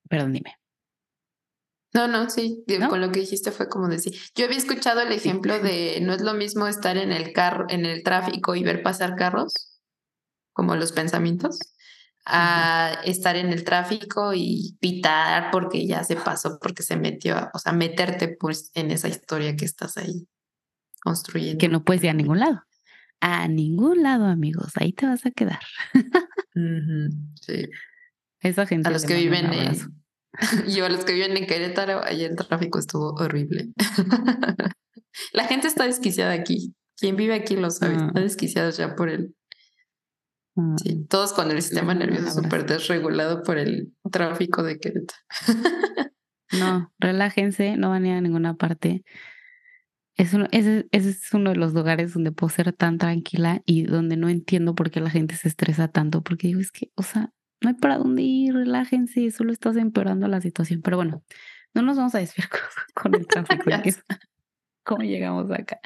[0.08, 0.54] perdón, dime.
[1.94, 5.58] No, no, sí, con lo que dijiste fue como decir, yo había escuchado el ejemplo
[5.60, 9.16] de no es lo mismo estar en el carro, en el tráfico y ver pasar
[9.16, 9.80] carros,
[10.52, 11.58] como los pensamientos,
[12.26, 17.58] a estar en el tráfico y pitar porque ya se pasó, porque se metió, o
[17.58, 20.28] sea, meterte pues en esa historia que estás ahí
[21.00, 21.58] construyendo.
[21.58, 22.62] Que no puedes ir a ningún lado.
[23.20, 25.60] A ningún lado, amigos, ahí te vas a quedar.
[27.40, 27.68] sí.
[28.40, 28.88] Esa gente.
[28.88, 30.05] A los que viven en...
[30.68, 33.68] Yo a los que viven en Querétaro, ayer el tráfico estuvo horrible.
[35.32, 36.74] La gente está desquiciada aquí.
[36.96, 37.94] Quien vive aquí lo sabe.
[37.94, 38.20] Está ah.
[38.20, 39.34] desquiciado ya por el.
[40.56, 40.76] Ah.
[40.82, 45.20] Sí, todos con el sistema nervioso súper desregulado por el tráfico de Querétaro.
[46.52, 49.02] No, relájense, no van a ir a ninguna parte.
[50.14, 53.82] Es uno, ese, ese, es uno de los lugares donde puedo ser tan tranquila y
[53.82, 57.02] donde no entiendo por qué la gente se estresa tanto, porque digo, es que, o
[57.02, 60.82] sea, no hay para dónde ir, relájense, solo estás empeorando la situación.
[60.82, 61.22] Pero bueno,
[61.74, 62.48] no nos vamos a desviar
[62.94, 63.64] con, el tráfico.
[64.84, 65.80] ¿Cómo llegamos acá?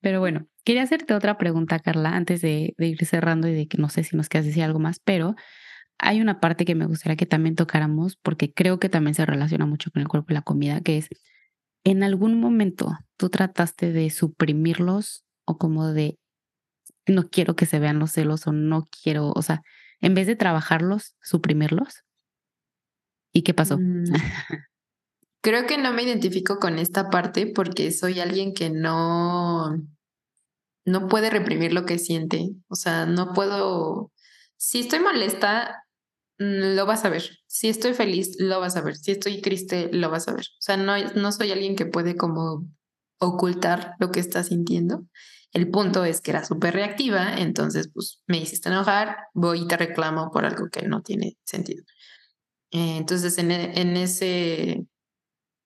[0.00, 3.78] Pero bueno, quería hacerte otra pregunta, Carla, antes de, de, ir cerrando y de que
[3.78, 5.34] no sé si nos quieras decir algo más, pero
[5.98, 9.66] hay una parte que me gustaría que también tocáramos, porque creo que también se relaciona
[9.66, 11.10] mucho con el cuerpo y la comida, que es
[11.84, 16.18] ¿En algún momento tú trataste de suprimirlos o como de
[17.06, 19.62] no quiero que se vean los celos o no quiero, o sea,
[20.00, 22.04] en vez de trabajarlos, suprimirlos?
[23.32, 23.78] ¿Y qué pasó?
[23.78, 24.04] Mm.
[25.42, 29.80] Creo que no me identifico con esta parte porque soy alguien que no
[30.84, 34.10] no puede reprimir lo que siente, o sea, no puedo
[34.56, 35.84] si estoy molesta,
[36.40, 37.22] Mm, lo vas a ver.
[37.46, 38.96] Si estoy feliz, lo vas a ver.
[38.96, 40.46] Si estoy triste, lo vas a ver.
[40.46, 42.66] O sea, no, no soy alguien que puede como
[43.18, 45.04] ocultar lo que está sintiendo.
[45.52, 49.76] El punto es que era súper reactiva, entonces pues me hiciste enojar, voy y te
[49.76, 51.84] reclamo por algo que no tiene sentido.
[52.70, 54.86] Eh, entonces en, e, en, ese, o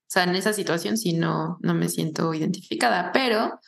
[0.09, 3.61] sea, en esa situación sí no, no me siento identificada, pero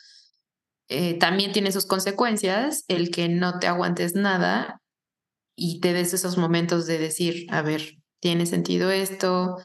[0.89, 4.81] eh, también tiene sus consecuencias el que no te aguantes nada
[5.55, 9.57] y te des esos momentos de decir, a ver, ¿tiene sentido esto?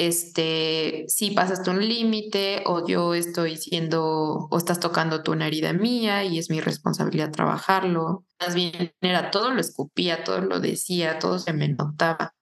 [0.00, 5.74] Este, si pasaste un límite o yo estoy siendo o estás tocando tú una herida
[5.74, 8.24] mía y es mi responsabilidad trabajarlo.
[8.40, 12.32] Más bien era todo lo escupía, todo lo decía, todo se me notaba.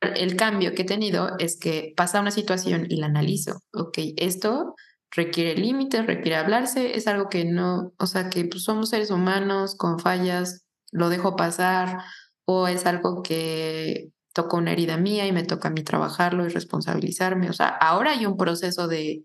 [0.00, 3.60] El cambio que he tenido es que pasa una situación y la analizo.
[3.74, 4.74] Ok, esto
[5.10, 9.76] requiere límites, requiere hablarse, es algo que no, o sea, que pues, somos seres humanos
[9.76, 11.98] con fallas, lo dejo pasar
[12.46, 16.50] o es algo que tocó una herida mía y me toca a mí trabajarlo y
[16.50, 17.48] responsabilizarme.
[17.48, 19.24] O sea, ahora hay un proceso de,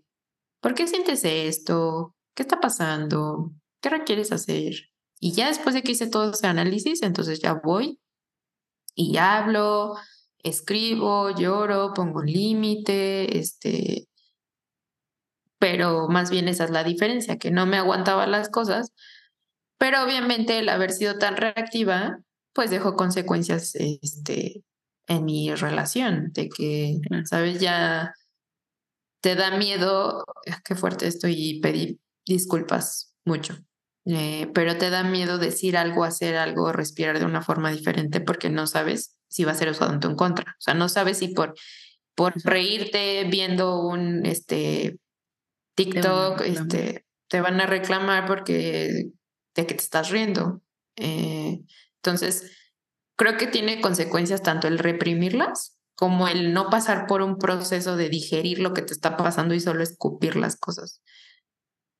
[0.60, 2.14] ¿por qué sientes esto?
[2.34, 3.52] ¿Qué está pasando?
[3.82, 4.74] ¿Qué requieres hacer?
[5.18, 8.00] Y ya después de que hice todo ese análisis, entonces ya voy
[8.94, 9.96] y hablo,
[10.38, 14.08] escribo, lloro, pongo un límite, este,
[15.58, 18.92] pero más bien esa es la diferencia, que no me aguantaba las cosas,
[19.76, 22.20] pero obviamente el haber sido tan reactiva
[22.52, 24.64] pues dejó consecuencias este,
[25.10, 27.58] en mi relación, de que, ¿sabes?
[27.58, 28.14] Ya
[29.20, 30.24] te da miedo,
[30.64, 33.58] qué fuerte estoy y pedí disculpas mucho,
[34.06, 38.50] eh, pero te da miedo decir algo, hacer algo, respirar de una forma diferente porque
[38.50, 40.52] no sabes si va a ser usado en tu contra.
[40.52, 41.54] O sea, no sabes si por,
[42.14, 44.96] por reírte viendo un este,
[45.74, 49.10] TikTok este, te van a reclamar porque
[49.56, 50.62] de que te estás riendo.
[50.94, 51.62] Eh,
[51.96, 52.59] entonces,
[53.20, 58.08] creo que tiene consecuencias tanto el reprimirlas como el no pasar por un proceso de
[58.08, 61.02] digerir lo que te está pasando y solo escupir las cosas.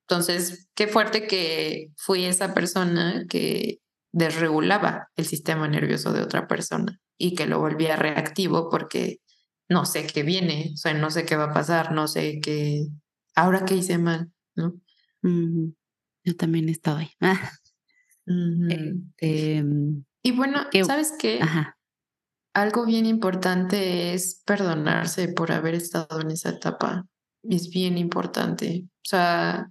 [0.09, 3.81] Entonces, qué fuerte que fui esa persona que
[4.13, 9.19] desregulaba el sistema nervioso de otra persona y que lo volvía reactivo porque
[9.69, 12.87] no sé qué viene, o sea, no sé qué va a pasar, no sé qué,
[13.35, 14.73] ahora qué hice mal, ¿no?
[15.23, 17.11] Yo también estoy.
[18.27, 19.65] Este,
[20.31, 21.41] y bueno, ¿sabes qué?
[22.55, 27.07] Algo bien importante es perdonarse por haber estado en esa etapa.
[27.43, 28.85] Es bien importante.
[28.87, 29.71] O sea,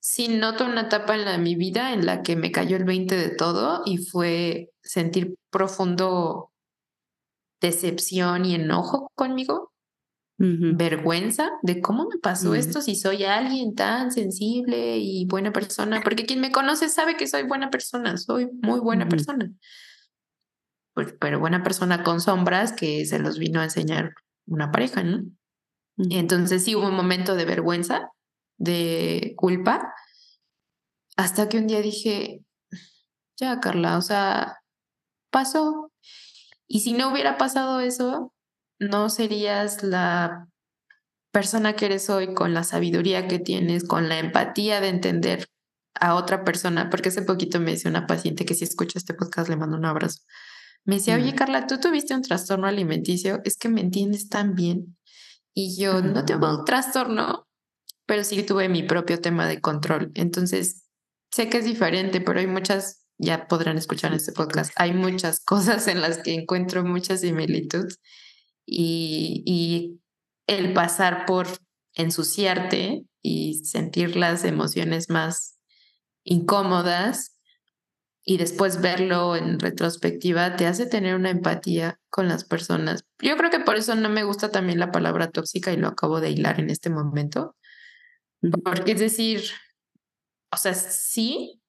[0.00, 3.16] sí noto una etapa en la, mi vida en la que me cayó el 20
[3.16, 6.52] de todo y fue sentir profundo
[7.60, 9.72] decepción y enojo conmigo
[10.38, 16.26] vergüenza de cómo me pasó esto si soy alguien tan sensible y buena persona, porque
[16.26, 19.50] quien me conoce sabe que soy buena persona, soy muy buena persona.
[20.98, 24.14] Pues, pero buena persona con sombras que se los vino a enseñar
[24.48, 25.30] una pareja, ¿no?
[25.96, 28.10] Entonces sí hubo un momento de vergüenza,
[28.56, 29.94] de culpa,
[31.16, 32.40] hasta que un día dije,
[33.36, 34.56] ya Carla, o sea,
[35.30, 35.92] pasó.
[36.66, 38.34] Y si no hubiera pasado eso,
[38.80, 40.48] no serías la
[41.30, 45.46] persona que eres hoy con la sabiduría que tienes, con la empatía de entender
[45.94, 49.48] a otra persona, porque hace poquito me decía una paciente que si escucha este podcast
[49.48, 50.22] le mando un abrazo.
[50.84, 54.96] Me decía, oye Carla, tú tuviste un trastorno alimenticio, es que me entiendes tan bien.
[55.54, 57.46] Y yo no tuve un trastorno,
[58.06, 60.10] pero sí tuve mi propio tema de control.
[60.14, 60.88] Entonces,
[61.30, 65.40] sé que es diferente, pero hay muchas, ya podrán escuchar en este podcast, hay muchas
[65.44, 68.00] cosas en las que encuentro muchas similitudes
[68.66, 70.00] y,
[70.46, 71.46] el pasar por
[71.94, 75.58] ensuciarte y sentir las emociones más
[76.24, 77.37] incómodas
[78.30, 83.06] y después verlo en retrospectiva te hace tener una empatía con las personas.
[83.22, 86.20] Yo creo que por eso no me gusta también la palabra tóxica y lo acabo
[86.20, 87.56] de hilar en este momento.
[88.62, 89.44] Porque es decir,
[90.52, 91.62] o sea, sí,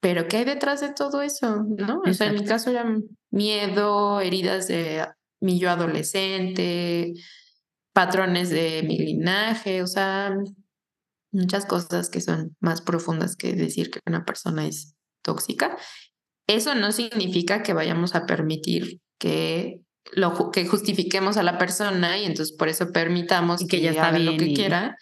[0.00, 1.66] pero ¿qué hay detrás de todo eso?
[1.76, 2.00] ¿No?
[2.00, 2.86] O sea, en mi caso era
[3.30, 5.06] miedo, heridas de
[5.40, 7.12] mi yo adolescente,
[7.92, 10.34] patrones de mi linaje, o sea,
[11.30, 14.94] muchas cosas que son más profundas que decir que una persona es
[15.24, 15.76] tóxica.
[16.46, 19.80] Eso no significa que vayamos a permitir que
[20.12, 24.36] lo que justifiquemos a la persona y entonces por eso permitamos que, ella haga lo
[24.36, 24.96] que quiera.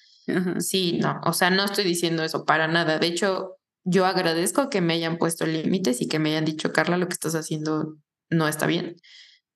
[0.60, 2.98] Sí, no, o sea, no estoy diciendo eso para nada.
[2.98, 6.96] De hecho, yo agradezco que me hayan puesto límites y que me hayan dicho, Carla,
[6.96, 7.96] lo que estás haciendo
[8.30, 8.96] no está bien.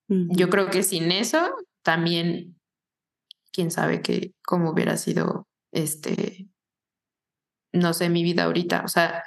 [0.09, 2.59] Yo creo que sin eso también,
[3.53, 6.49] quién sabe que cómo hubiera sido este,
[7.73, 8.83] no sé, mi vida ahorita.
[8.85, 9.23] O sea,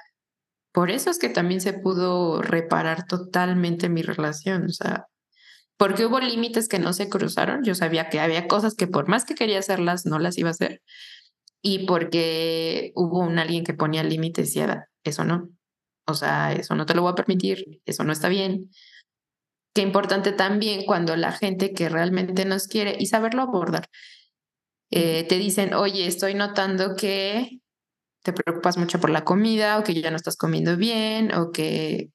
[0.80, 4.63] por eso es que también se pudo reparar totalmente mi relación.
[4.63, 5.07] O sea,
[5.75, 7.65] porque hubo límites que no se cruzaron.
[7.65, 10.51] Yo sabía que había cosas que por más que quería hacerlas, no las iba a
[10.51, 10.82] hacer.
[11.61, 15.49] Y porque hubo un alguien que ponía límites y decía, eso no.
[16.07, 18.69] O sea, eso no te lo voy a permitir, eso no está bien.
[19.75, 23.89] Qué importante también cuando la gente que realmente nos quiere y saberlo abordar,
[24.91, 27.59] eh, te dicen, oye, estoy notando que
[28.24, 32.09] te preocupas mucho por la comida o que ya no estás comiendo bien o que,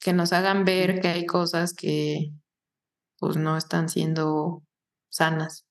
[0.00, 2.30] que nos hagan ver que hay cosas que
[3.18, 4.62] pues no están siendo
[5.10, 5.64] sanas.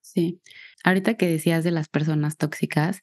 [0.00, 0.40] Sí.
[0.84, 3.02] Ahorita que decías de las personas tóxicas,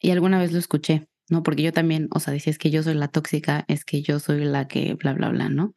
[0.00, 1.42] y alguna vez lo escuché, ¿no?
[1.42, 4.44] Porque yo también, o sea, decías que yo soy la tóxica, es que yo soy
[4.44, 5.72] la que bla, bla, bla, ¿no?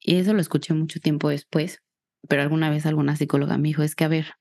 [0.00, 1.82] Y eso lo escuché mucho tiempo después,
[2.28, 4.34] pero alguna vez alguna psicóloga me dijo, es que a ver,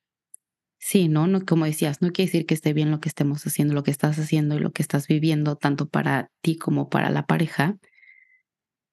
[0.85, 1.27] Sí, ¿no?
[1.27, 1.45] ¿no?
[1.45, 4.19] Como decías, no quiere decir que esté bien lo que estemos haciendo, lo que estás
[4.19, 7.77] haciendo y lo que estás viviendo, tanto para ti como para la pareja,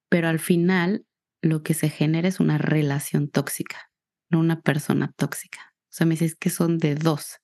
[0.08, 1.04] pero al final
[1.42, 3.90] lo que se genera es una relación tóxica,
[4.28, 5.74] no una persona tóxica.
[5.86, 7.38] O sea, me dices que son de dos.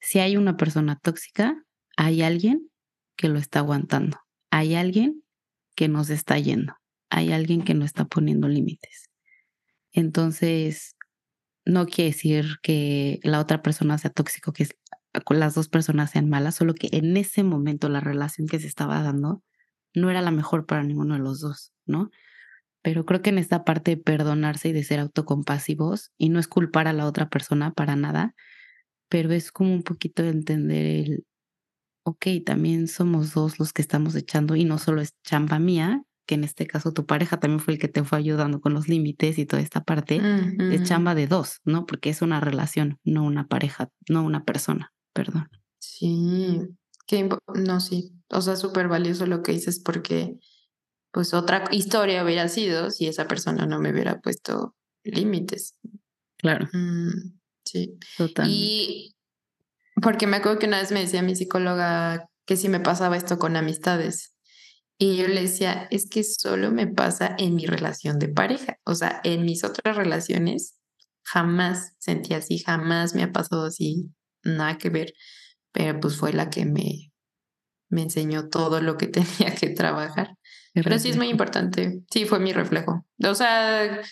[0.00, 1.64] Si hay una persona tóxica,
[1.96, 2.68] hay alguien
[3.14, 4.18] que lo está aguantando,
[4.50, 5.22] hay alguien
[5.76, 6.74] que nos está yendo,
[7.08, 9.10] hay alguien que no está poniendo límites.
[9.92, 10.96] Entonces,
[11.64, 14.66] no quiere decir que la otra persona sea tóxico, que
[15.30, 19.02] las dos personas sean malas, solo que en ese momento la relación que se estaba
[19.02, 19.42] dando
[19.94, 22.10] no era la mejor para ninguno de los dos, ¿no?
[22.82, 26.48] Pero creo que en esta parte de perdonarse y de ser autocompasivos, y no es
[26.48, 28.34] culpar a la otra persona para nada,
[29.10, 31.26] pero es como un poquito de entender el,
[32.04, 36.36] ok, también somos dos los que estamos echando y no solo es chamba mía, que
[36.36, 39.36] en este caso tu pareja también fue el que te fue ayudando con los límites
[39.36, 40.20] y toda esta parte,
[40.70, 41.86] es chamba de dos, ¿no?
[41.86, 45.48] Porque es una relación, no una pareja, no una persona, perdón.
[45.80, 46.60] Sí,
[47.08, 50.36] que no, sí, o sea, súper valioso lo que dices porque
[51.10, 55.74] pues otra historia hubiera sido si esa persona no me hubiera puesto límites.
[56.36, 56.68] Claro.
[56.72, 57.98] Mm, sí.
[58.16, 58.46] Total.
[58.48, 59.16] Y
[60.00, 63.36] porque me acuerdo que una vez me decía mi psicóloga que si me pasaba esto
[63.36, 64.29] con amistades.
[65.02, 68.78] Y yo le decía, es que solo me pasa en mi relación de pareja.
[68.84, 70.78] O sea, en mis otras relaciones
[71.24, 74.10] jamás sentí así, jamás me ha pasado así,
[74.42, 75.14] nada que ver.
[75.72, 77.12] Pero pues fue la que me,
[77.88, 80.36] me enseñó todo lo que tenía que trabajar.
[80.74, 82.02] Pero sí es muy importante.
[82.12, 83.06] Sí, fue mi reflejo.
[83.24, 84.02] O sea,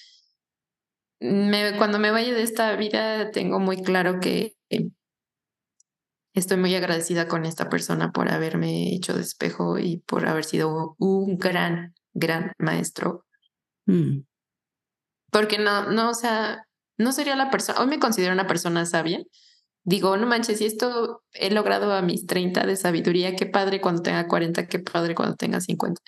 [1.20, 4.54] me, cuando me vaya de esta vida, tengo muy claro que
[6.38, 10.94] Estoy muy agradecida con esta persona por haberme hecho de espejo y por haber sido
[10.98, 13.24] un gran, gran maestro.
[13.86, 14.20] Mm.
[15.32, 16.64] Porque no, no, o sea,
[16.96, 19.20] no sería la persona, hoy me considero una persona sabia.
[19.82, 24.02] Digo, no manches, si esto he logrado a mis 30 de sabiduría, qué padre cuando
[24.02, 26.00] tenga 40, qué padre cuando tenga 50.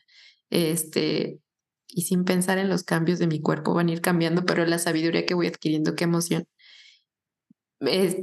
[0.51, 1.40] Este,
[1.89, 4.78] y sin pensar en los cambios de mi cuerpo van a ir cambiando, pero la
[4.78, 6.47] sabiduría que voy adquiriendo, qué emoción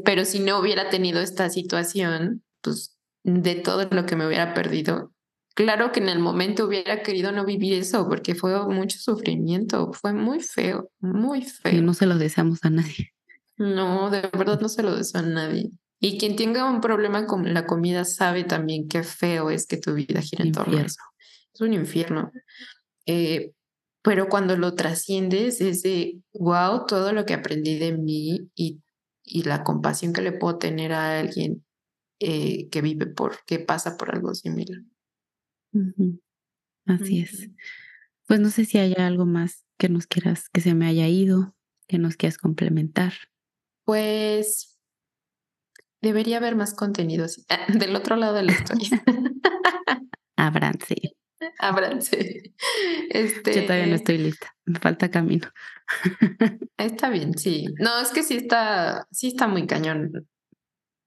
[0.03, 5.11] pero si no hubiera tenido esta situación, pues de todo lo que me hubiera perdido,
[5.55, 10.13] claro que en el momento hubiera querido no vivir eso porque fue mucho sufrimiento, fue
[10.13, 11.81] muy feo, muy feo.
[11.81, 13.13] No se lo deseamos a nadie.
[13.57, 15.71] No, de verdad no se lo deseo a nadie.
[15.99, 19.95] Y quien tenga un problema con la comida sabe también qué feo es que tu
[19.95, 21.01] vida gira en torno a eso.
[21.53, 22.31] Es un infierno.
[23.07, 23.51] Eh,
[24.03, 28.79] pero cuando lo trasciendes es de, wow, todo lo que aprendí de mí y
[29.27, 31.65] y la compasión que le puedo tener a alguien
[32.19, 34.81] eh, que vive por, que pasa por algo similar.
[36.85, 37.49] Así es.
[38.25, 41.55] Pues no sé si hay algo más que nos quieras, que se me haya ido,
[41.87, 43.13] que nos quieras complementar.
[43.83, 44.79] Pues
[46.01, 47.45] debería haber más contenido así.
[47.79, 49.03] del otro lado de la historia.
[50.37, 50.95] Abranse.
[51.59, 52.53] Abranse.
[53.09, 53.53] Este...
[53.53, 54.55] Yo todavía no estoy lista.
[54.65, 55.49] Me falta camino.
[56.77, 57.67] Está bien, sí.
[57.79, 60.27] No, es que sí está, sí está muy cañón.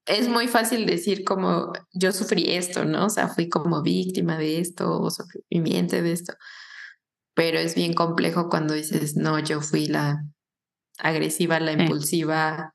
[0.06, 3.06] Es muy fácil decir como yo sufrí esto, ¿no?
[3.06, 6.34] O sea, fui como víctima de esto o sobreviviente de esto.
[7.34, 10.24] Pero es bien complejo cuando dices, no, yo fui la
[10.98, 12.74] agresiva, la impulsiva,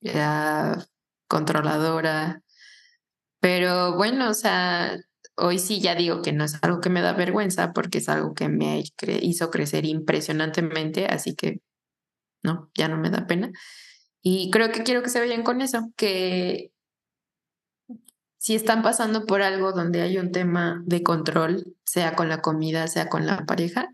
[0.00, 0.86] la
[1.28, 2.42] controladora.
[3.40, 4.98] Pero bueno, o sea,
[5.36, 8.34] hoy sí ya digo que no es algo que me da vergüenza porque es algo
[8.34, 8.82] que me
[9.22, 11.60] hizo crecer impresionantemente, así que
[12.42, 13.50] no, ya no me da pena.
[14.22, 16.72] Y creo que quiero que se vayan con eso, que
[18.38, 22.88] si están pasando por algo donde hay un tema de control, sea con la comida,
[22.88, 23.88] sea con la pareja,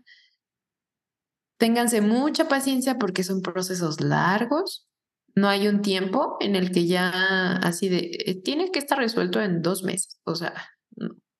[1.57, 4.87] ténganse mucha paciencia porque son procesos largos.
[5.35, 9.41] No hay un tiempo en el que ya así de, eh, tiene que estar resuelto
[9.41, 10.19] en dos meses.
[10.23, 10.53] O sea,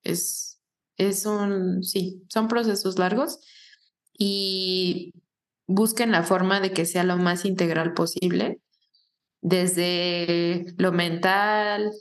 [0.04, 0.60] es,
[0.98, 3.40] es un, sí, son procesos largos
[4.18, 5.14] y
[5.68, 8.60] busquen la forma de que sea lo más integral posible,
[9.42, 11.92] desde lo mental,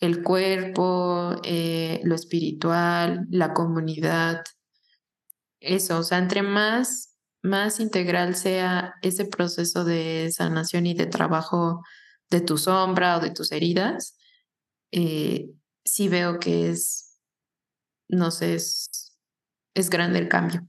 [0.00, 4.44] el cuerpo, eh, lo espiritual, la comunidad.
[5.60, 11.82] Eso, o sea, entre más, más integral sea ese proceso de sanación y de trabajo
[12.30, 14.16] de tu sombra o de tus heridas,
[14.92, 15.50] eh,
[15.84, 17.07] sí veo que es
[18.08, 19.16] no sé, es,
[19.74, 20.68] es grande el cambio.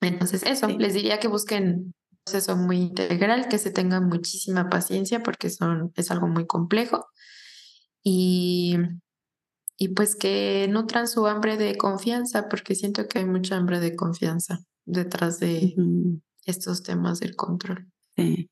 [0.00, 1.94] Entonces, eso, les diría que busquen un
[2.24, 7.06] proceso muy integral, que se tengan muchísima paciencia porque son, es algo muy complejo.
[8.02, 8.76] Y,
[9.76, 13.94] y pues que nutran su hambre de confianza, porque siento que hay mucha hambre de
[13.94, 15.74] confianza detrás de
[16.44, 17.86] estos temas del control.
[18.16, 18.50] Sí.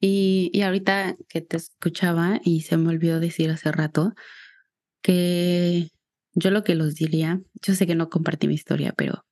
[0.00, 4.14] Y, y ahorita que te escuchaba y se me olvidó decir hace rato
[5.02, 5.90] que
[6.38, 9.24] yo lo que los diría, yo sé que no compartí mi historia, pero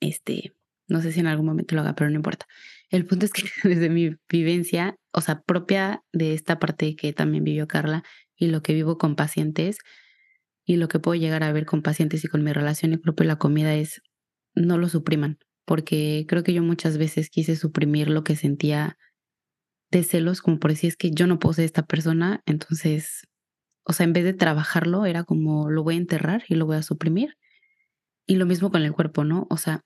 [0.00, 0.52] este,
[0.88, 2.46] no sé si en algún momento lo haga, pero no importa.
[2.90, 7.44] El punto es que desde mi vivencia, o sea, propia de esta parte que también
[7.44, 8.02] vivió Carla
[8.36, 9.78] y lo que vivo con pacientes
[10.64, 13.26] y lo que puedo llegar a ver con pacientes y con mi relación y propio
[13.26, 14.02] la comida es
[14.54, 18.98] no lo supriman, porque creo que yo muchas veces quise suprimir lo que sentía
[19.90, 23.22] de celos, como por decir es que yo no puedo ser esta persona, entonces
[23.84, 26.76] o sea, en vez de trabajarlo, era como lo voy a enterrar y lo voy
[26.76, 27.36] a suprimir.
[28.26, 29.46] Y lo mismo con el cuerpo, ¿no?
[29.50, 29.82] O sea,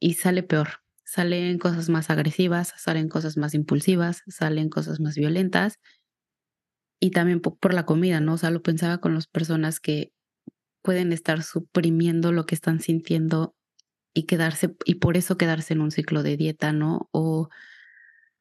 [0.00, 0.68] y sale peor.
[1.04, 5.78] Salen cosas más agresivas, salen cosas más impulsivas, salen cosas más violentas.
[7.00, 8.34] Y también por la comida, ¿no?
[8.34, 10.12] O sea, lo pensaba con las personas que
[10.82, 13.54] pueden estar suprimiendo lo que están sintiendo
[14.14, 17.08] y quedarse, y por eso quedarse en un ciclo de dieta, ¿no?
[17.12, 17.48] O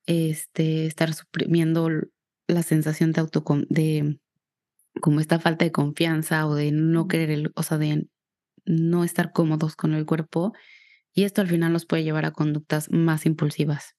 [0.07, 1.89] este, estar suprimiendo
[2.47, 4.19] la sensación de auto de
[5.02, 8.07] como esta falta de confianza o de no querer, el, o sea, de
[8.66, 10.53] no estar cómodos con el cuerpo
[11.14, 13.95] y esto al final nos puede llevar a conductas más impulsivas.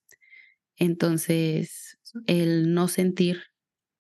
[0.77, 3.43] Entonces, el no sentir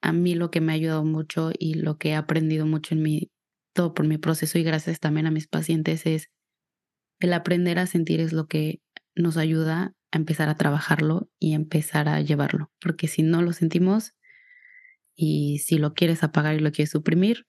[0.02, 3.02] a mí lo que me ha ayudado mucho y lo que he aprendido mucho en
[3.02, 3.30] mi,
[3.74, 6.28] todo por mi proceso y gracias también a mis pacientes es
[7.20, 8.80] el aprender a sentir es lo que
[9.14, 14.14] nos ayuda a empezar a trabajarlo y empezar a llevarlo, porque si no lo sentimos,
[15.22, 17.46] y si lo quieres apagar y lo quieres suprimir,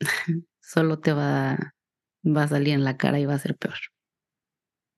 [0.60, 1.74] solo te va,
[2.26, 3.76] va a salir en la cara y va a ser peor.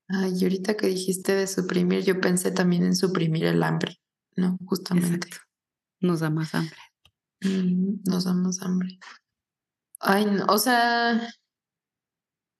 [0.07, 3.99] Ay, y ahorita que dijiste de suprimir, yo pensé también en suprimir el hambre,
[4.35, 4.57] ¿no?
[4.65, 5.29] Justamente.
[5.99, 6.79] Nos da más hambre.
[7.41, 8.97] nos da más hambre.
[9.99, 11.29] Ay, o sea,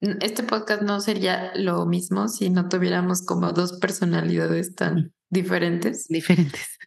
[0.02, 6.08] este podcast no sería lo mismo si no tuviéramos como dos personalidades tan diferentes.
[6.10, 6.78] Diferentes.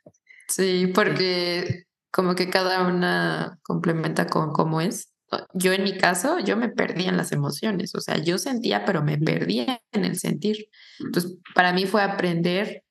[0.48, 5.12] Sí, porque como que cada una complementa con cómo es.
[5.54, 9.02] Yo en mi caso, yo me perdía en las emociones, o sea, yo sentía, pero
[9.02, 10.68] me perdía en el sentir.
[10.98, 12.82] Entonces, para mí fue aprender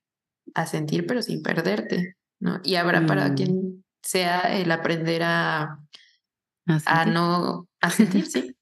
[0.54, 2.62] a sentir, pero sin perderte, ¿no?
[2.64, 3.36] Y habrá para mm.
[3.36, 5.80] quien sea el aprender a,
[6.86, 8.56] a, no, a sentir, sí.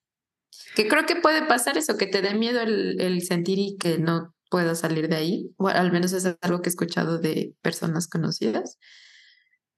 [0.76, 4.00] Que creo que puede pasar eso, que te dé miedo el, el sentir y que
[4.00, 5.52] no puedas salir de ahí.
[5.58, 8.80] O al menos es algo que he escuchado de personas conocidas.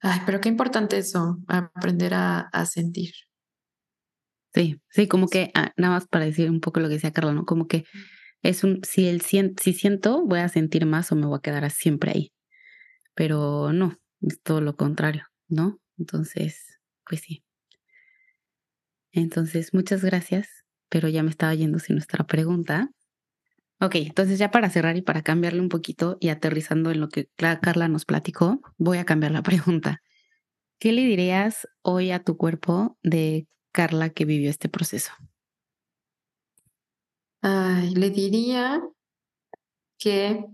[0.02, 3.12] Ay, pero qué importante eso, aprender a, a sentir.
[4.54, 7.34] Sí, sí, como que ah, nada más para decir un poco lo que decía Carla,
[7.34, 7.46] ¿no?
[7.46, 7.86] Como que
[8.42, 11.70] es un, si, el, si siento, voy a sentir más o me voy a quedar
[11.72, 12.34] siempre ahí.
[13.16, 15.80] Pero no, es todo lo contrario, ¿no?
[15.98, 17.44] Entonces, pues sí.
[19.12, 20.48] Entonces, muchas gracias,
[20.90, 22.90] pero ya me estaba yendo sin nuestra pregunta.
[23.82, 27.30] Ok, entonces ya para cerrar y para cambiarle un poquito y aterrizando en lo que
[27.38, 30.02] Carla nos platicó, voy a cambiar la pregunta.
[30.80, 35.12] ¿Qué le dirías hoy a tu cuerpo de Carla que vivió este proceso?
[37.42, 38.82] Ay, le diría
[39.98, 40.46] que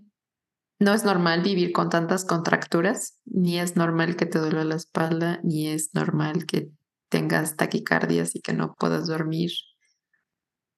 [0.80, 5.40] no es normal vivir con tantas contracturas, ni es normal que te duela la espalda,
[5.44, 6.70] ni es normal que
[7.10, 9.52] tengas taquicardias y que no puedas dormir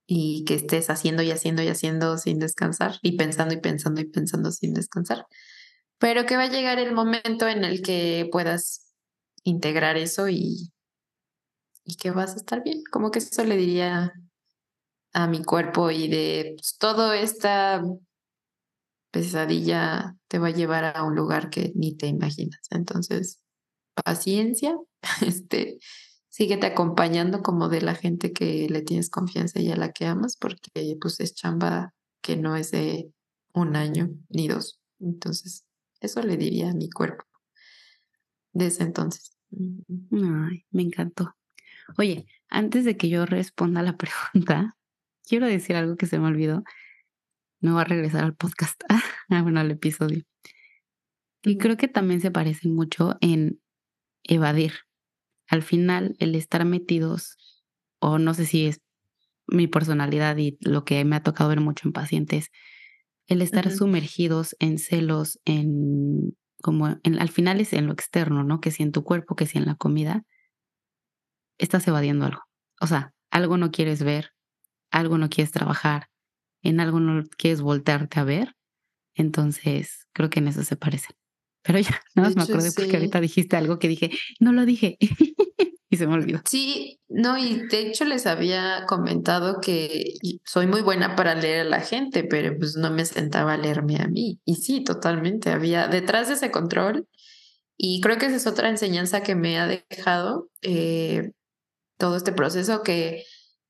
[0.07, 4.05] y que estés haciendo y haciendo y haciendo sin descansar y pensando y pensando y
[4.05, 5.25] pensando sin descansar.
[5.99, 8.93] Pero que va a llegar el momento en el que puedas
[9.43, 10.71] integrar eso y,
[11.83, 12.83] y que vas a estar bien.
[12.89, 14.13] Como que eso le diría
[15.13, 17.83] a mi cuerpo y de pues, todo esta
[19.11, 22.61] pesadilla te va a llevar a un lugar que ni te imaginas.
[22.69, 23.41] Entonces,
[24.05, 24.77] paciencia,
[25.25, 25.79] este,
[26.37, 30.37] síguete acompañando como de la gente que le tienes confianza y a la que amas,
[30.37, 33.11] porque pues es chamba que no es de
[33.55, 34.79] un año ni dos.
[34.99, 35.65] Entonces,
[35.99, 37.25] eso le diría a mi cuerpo
[38.53, 39.35] desde entonces.
[39.51, 41.35] Ay, me encantó.
[41.97, 44.77] Oye, antes de que yo responda la pregunta,
[45.25, 46.63] quiero decir algo que se me olvidó.
[47.61, 50.23] Me voy a regresar al podcast, ah, bueno, al episodio.
[51.41, 53.59] Y creo que también se parecen mucho en
[54.23, 54.86] evadir.
[55.47, 57.37] Al final, el estar metidos,
[57.99, 58.81] o no sé si es
[59.47, 62.51] mi personalidad y lo que me ha tocado ver mucho en pacientes,
[63.27, 68.61] el estar sumergidos en celos, en como en, al final es en lo externo, ¿no?
[68.61, 70.23] Que si en tu cuerpo, que si en la comida,
[71.57, 72.41] estás evadiendo algo.
[72.81, 74.31] O sea, algo no quieres ver,
[74.91, 76.09] algo no quieres trabajar,
[76.61, 78.55] en algo no quieres voltearte a ver.
[79.15, 81.15] Entonces, creo que en eso se parecen.
[81.67, 84.97] Pero ya, nada más me acordé porque ahorita dijiste algo que dije, no lo dije.
[85.89, 86.41] y se me olvidó.
[86.45, 90.13] Sí, no, y de hecho les había comentado que
[90.45, 93.97] soy muy buena para leer a la gente, pero pues no me sentaba a leerme
[93.97, 94.39] a mí.
[94.45, 97.07] Y sí, totalmente, había detrás de ese control,
[97.77, 101.31] y creo que esa es otra enseñanza que me ha dejado eh,
[101.97, 103.23] todo este proceso, que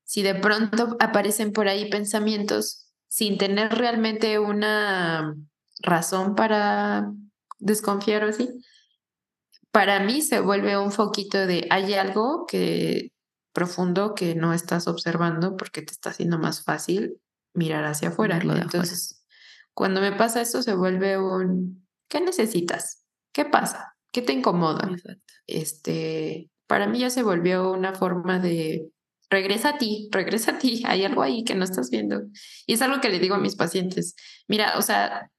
[0.05, 5.35] si de pronto aparecen por ahí pensamientos sin tener realmente una
[5.81, 7.11] razón para
[7.59, 8.49] desconfiar o así,
[9.71, 13.11] para mí se vuelve un foquito de hay algo que
[13.53, 17.19] profundo que no estás observando porque te está haciendo más fácil
[17.53, 18.37] mirar hacia afuera.
[18.37, 19.25] Entonces,
[19.73, 23.05] cuando me pasa esto se vuelve un ¿qué necesitas?
[23.33, 23.95] ¿Qué pasa?
[24.11, 24.89] ¿Qué te incomoda?
[25.47, 28.89] Este, para mí ya se volvió una forma de
[29.29, 32.21] regresa a ti, regresa a ti, hay algo ahí que no estás viendo.
[32.65, 34.15] Y es algo que le digo a mis pacientes.
[34.47, 35.29] Mira, o sea,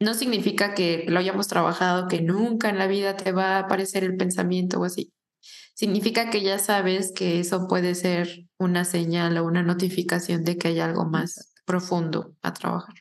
[0.00, 4.04] no significa que lo hayamos trabajado, que nunca en la vida te va a aparecer
[4.04, 5.12] el pensamiento o así.
[5.74, 10.68] Significa que ya sabes que eso puede ser una señal o una notificación de que
[10.68, 12.94] hay algo más profundo a trabajar.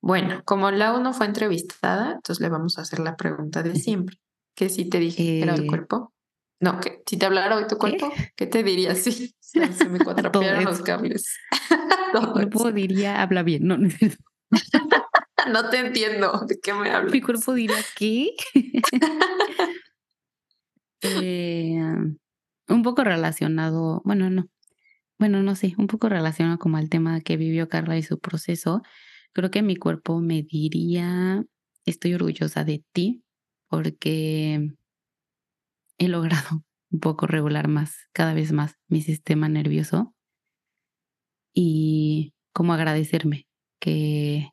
[0.00, 4.18] Bueno, como la uno fue entrevistada, entonces le vamos a hacer la pregunta de siempre.
[4.54, 6.12] ¿Qué si te dije era el eh, cuerpo?
[6.60, 8.94] No, que si te hablara hoy tu cuerpo, ¿qué, te diría?
[8.94, 11.38] Sí, se me cuatrapearon los cables.
[12.14, 13.88] Mi cuerpo diría, habla bien, no, no
[15.52, 16.44] no te entiendo.
[16.46, 17.12] ¿De qué me hablas?
[17.12, 18.30] Mi cuerpo dirá, ¿qué?
[21.02, 21.78] Eh,
[22.68, 24.48] un poco relacionado, bueno, no.
[25.18, 28.82] Bueno, no sé, un poco relacionado como al tema que vivió Carla y su proceso.
[29.32, 31.44] Creo que mi cuerpo me diría,
[31.86, 33.22] estoy orgullosa de ti
[33.68, 34.70] porque
[35.98, 40.14] he logrado un poco regular más, cada vez más mi sistema nervioso
[41.54, 43.46] y como agradecerme
[43.80, 44.50] que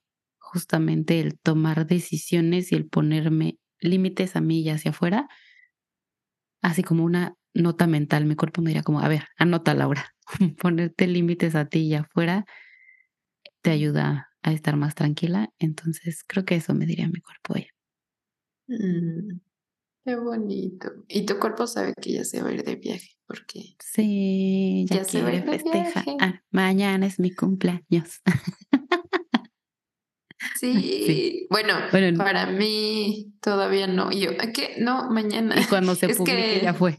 [0.54, 5.28] justamente el tomar decisiones y el ponerme límites a mí y hacia afuera,
[6.62, 8.26] así como una nota mental.
[8.26, 10.14] Mi cuerpo me dirá como, a ver, anota Laura,
[10.60, 12.46] ponerte límites a ti y afuera
[13.62, 15.50] te ayuda a estar más tranquila.
[15.58, 17.68] Entonces creo que eso me diría mi cuerpo hoy.
[18.68, 19.40] Mm,
[20.06, 20.92] qué bonito.
[21.08, 23.76] Y tu cuerpo sabe que ya se va a ir de viaje, porque...
[23.80, 26.16] Sí, ya, se va a ir de viaje.
[26.20, 28.22] Ah, mañana es mi cumpleaños.
[30.60, 31.74] Sí, Bueno,
[32.18, 34.12] para mí todavía no.
[34.12, 35.60] Yo, que no, mañana.
[35.60, 36.98] Y cuando se publique ya fue.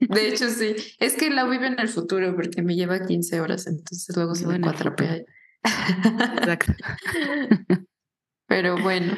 [0.00, 0.74] De hecho, sí.
[0.98, 4.46] Es que la vive en el futuro porque me lleva 15 horas, entonces luego se
[4.46, 5.22] me cuatrapea.
[5.64, 6.72] Exacto.
[8.46, 9.16] Pero bueno,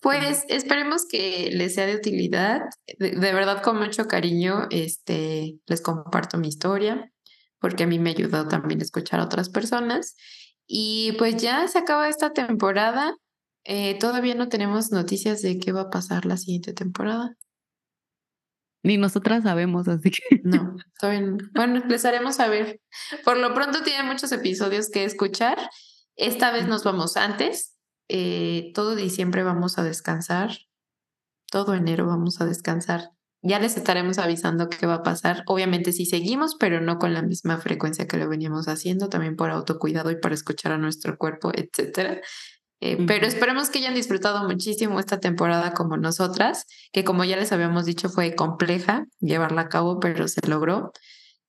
[0.00, 2.62] pues esperemos que les sea de utilidad.
[2.98, 7.12] De, de, verdad, con mucho cariño, este, les comparto mi historia,
[7.60, 10.16] porque a mí me ayudó también a escuchar a otras personas.
[10.66, 13.16] Y pues ya se acaba esta temporada.
[13.64, 17.36] Eh, todavía no tenemos noticias de qué va a pasar la siguiente temporada.
[18.82, 20.20] Ni nosotras sabemos, así que.
[20.44, 20.76] No,
[21.54, 22.80] bueno, les haremos saber.
[23.24, 25.58] Por lo pronto tienen muchos episodios que escuchar.
[26.14, 27.76] Esta vez nos vamos antes.
[28.08, 30.50] Eh, todo diciembre vamos a descansar.
[31.50, 33.15] Todo enero vamos a descansar
[33.46, 35.44] ya les estaremos avisando qué va a pasar.
[35.46, 39.50] Obviamente sí seguimos, pero no con la misma frecuencia que lo veníamos haciendo, también por
[39.50, 42.20] autocuidado y para escuchar a nuestro cuerpo, etcétera.
[42.80, 47.52] Eh, pero esperemos que hayan disfrutado muchísimo esta temporada como nosotras, que como ya les
[47.52, 50.92] habíamos dicho fue compleja llevarla a cabo, pero se logró.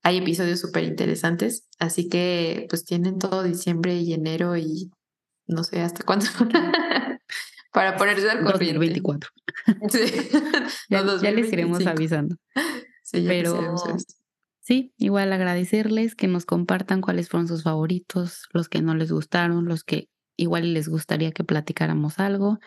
[0.03, 4.91] Hay episodios súper interesantes, así que pues tienen todo diciembre y enero y
[5.47, 6.25] no sé hasta cuándo
[7.77, 8.79] para ponerse al corriente.
[8.79, 9.29] 2024.
[9.89, 9.99] Sí.
[10.89, 12.37] ya, les iremos avisando.
[13.03, 13.55] Sí, ya Pero...
[13.55, 14.03] avisando.
[14.61, 19.65] Sí, igual agradecerles que nos compartan cuáles fueron sus favoritos, los que no les gustaron,
[19.65, 22.59] los que igual les gustaría que platicáramos algo,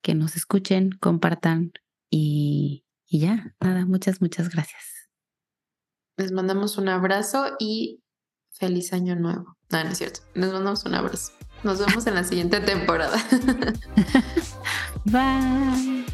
[0.00, 1.72] que nos escuchen, compartan
[2.08, 5.10] y, y ya, nada, muchas, muchas gracias.
[6.16, 8.02] Les mandamos un abrazo y
[8.50, 9.58] feliz año nuevo.
[9.70, 10.20] No, no es cierto.
[10.34, 11.32] Les mandamos un abrazo.
[11.66, 13.18] Nos vemos en la siguiente temporada.
[15.04, 16.04] Bye.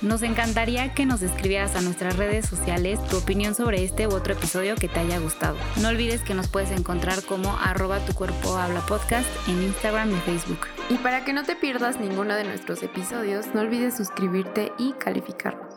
[0.00, 4.34] Nos encantaría que nos escribieras a nuestras redes sociales tu opinión sobre este u otro
[4.34, 5.56] episodio que te haya gustado.
[5.80, 10.20] No olvides que nos puedes encontrar como arroba tu cuerpo habla podcast en Instagram y
[10.20, 10.68] Facebook.
[10.88, 15.71] Y para que no te pierdas ninguno de nuestros episodios, no olvides suscribirte y calificarnos.